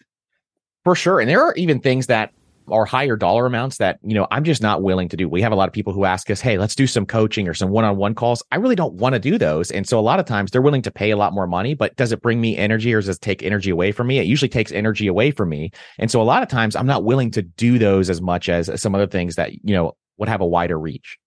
[0.84, 1.20] For sure.
[1.20, 2.32] And there are even things that
[2.70, 5.28] are higher dollar amounts that you know i'm just not willing to do.
[5.28, 7.54] We have a lot of people who ask us hey let's do some coaching or
[7.54, 8.44] some one-on-one calls.
[8.52, 10.82] I really don't want to do those and so a lot of times they're willing
[10.84, 13.22] to pay a lot more money but does it bring me energy or does it
[13.22, 14.20] take energy away from me?
[14.20, 17.04] It usually takes energy away from me and so a lot of times i'm not
[17.04, 20.42] willing to do those as much as some other things that you know would have
[20.42, 21.18] a wider reach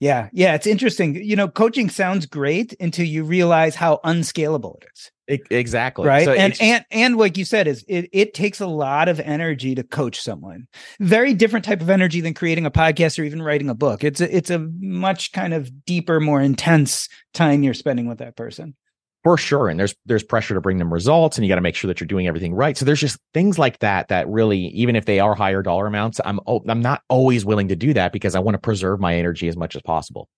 [0.00, 4.88] yeah yeah it's interesting you know coaching sounds great until you realize how unscalable it
[4.94, 5.10] is
[5.50, 6.06] Exactly.
[6.06, 6.24] Right.
[6.24, 9.74] So and and and like you said, is it it takes a lot of energy
[9.74, 10.66] to coach someone.
[10.98, 14.02] Very different type of energy than creating a podcast or even writing a book.
[14.02, 18.36] It's a it's a much kind of deeper, more intense time you're spending with that
[18.36, 18.74] person.
[19.22, 19.68] For sure.
[19.68, 22.00] And there's there's pressure to bring them results and you got to make sure that
[22.00, 22.76] you're doing everything right.
[22.76, 26.20] So there's just things like that that really, even if they are higher dollar amounts,
[26.24, 29.14] I'm oh, I'm not always willing to do that because I want to preserve my
[29.14, 30.28] energy as much as possible.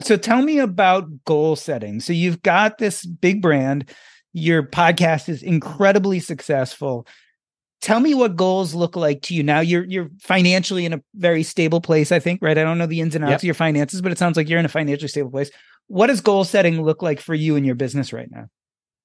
[0.00, 2.00] So tell me about goal setting.
[2.00, 3.88] So you've got this big brand
[4.32, 7.06] your podcast is incredibly successful.
[7.82, 9.58] Tell me what goals look like to you now.
[9.58, 12.56] You're you're financially in a very stable place, I think, right?
[12.56, 13.40] I don't know the ins and outs yep.
[13.40, 15.50] of your finances, but it sounds like you're in a financially stable place.
[15.88, 18.46] What does goal setting look like for you in your business right now?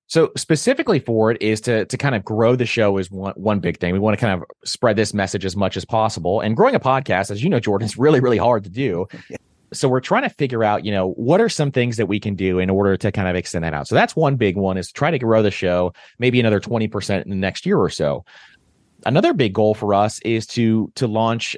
[0.06, 3.60] So specifically for it is to to kind of grow the show is one one
[3.60, 3.94] big thing.
[3.94, 6.40] We want to kind of spread this message as much as possible.
[6.40, 9.08] And growing a podcast, as you know, Jordan, is really really hard to do.
[9.74, 12.36] So we're trying to figure out, you know, what are some things that we can
[12.36, 13.86] do in order to kind of extend that out.
[13.86, 17.24] So that's one big one is to try to grow the show maybe another 20%
[17.24, 18.24] in the next year or so.
[19.06, 21.56] Another big goal for us is to to launch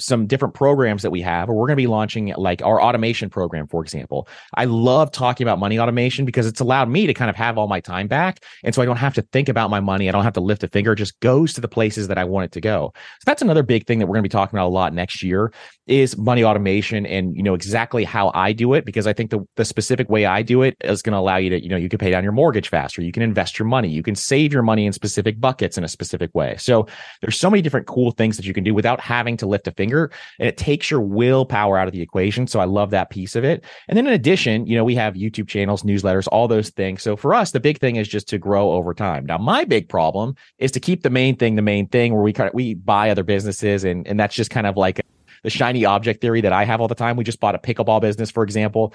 [0.00, 3.30] some different programs that we have, or we're going to be launching like our automation
[3.30, 4.26] program, for example.
[4.54, 7.68] I love talking about money automation because it's allowed me to kind of have all
[7.68, 8.42] my time back.
[8.64, 10.08] And so I don't have to think about my money.
[10.08, 10.92] I don't have to lift a finger.
[10.92, 12.92] It just goes to the places that I want it to go.
[12.94, 15.22] So that's another big thing that we're going to be talking about a lot next
[15.22, 15.52] year
[15.86, 19.40] is money automation and, you know, exactly how I do it, because I think the,
[19.56, 21.88] the specific way I do it is going to allow you to, you know, you
[21.88, 23.02] can pay down your mortgage faster.
[23.02, 23.88] You can invest your money.
[23.88, 26.56] You can save your money in specific buckets in a specific way.
[26.58, 26.86] So
[27.20, 29.72] there's so many different cool things that you can do without having to lift a
[29.72, 32.46] finger and it takes your willpower out of the equation.
[32.46, 33.64] So I love that piece of it.
[33.88, 37.02] And then in addition, you know, we have YouTube channels, newsletters, all those things.
[37.02, 39.26] So for us, the big thing is just to grow over time.
[39.26, 42.32] Now, my big problem is to keep the main thing the main thing where we
[42.32, 45.00] kind of we buy other businesses and and that's just kind of like
[45.42, 47.16] the shiny object theory that I have all the time.
[47.16, 48.94] We just bought a pickleball business, for example.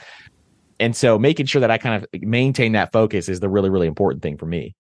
[0.79, 3.87] And so making sure that I kind of maintain that focus is the really, really
[3.87, 4.75] important thing for me.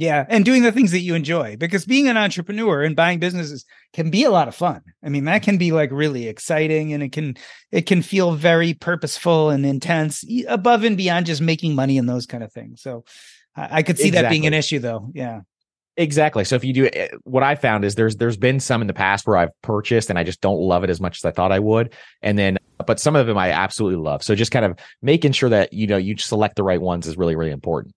[0.00, 3.64] Yeah, and doing the things that you enjoy because being an entrepreneur and buying businesses
[3.92, 4.80] can be a lot of fun.
[5.02, 7.36] I mean, that can be like really exciting and it can
[7.72, 12.26] it can feel very purposeful and intense above and beyond just making money and those
[12.26, 12.80] kind of things.
[12.80, 13.06] So
[13.56, 14.22] I, I could see exactly.
[14.22, 15.10] that being an issue though.
[15.14, 15.40] Yeah.
[15.96, 16.44] Exactly.
[16.44, 18.94] So if you do eh, what I found is there's there's been some in the
[18.94, 21.50] past where I've purchased and I just don't love it as much as I thought
[21.50, 21.92] I would.
[22.22, 24.22] And then but some of them I absolutely love.
[24.22, 27.16] So just kind of making sure that you know you select the right ones is
[27.18, 27.96] really really important.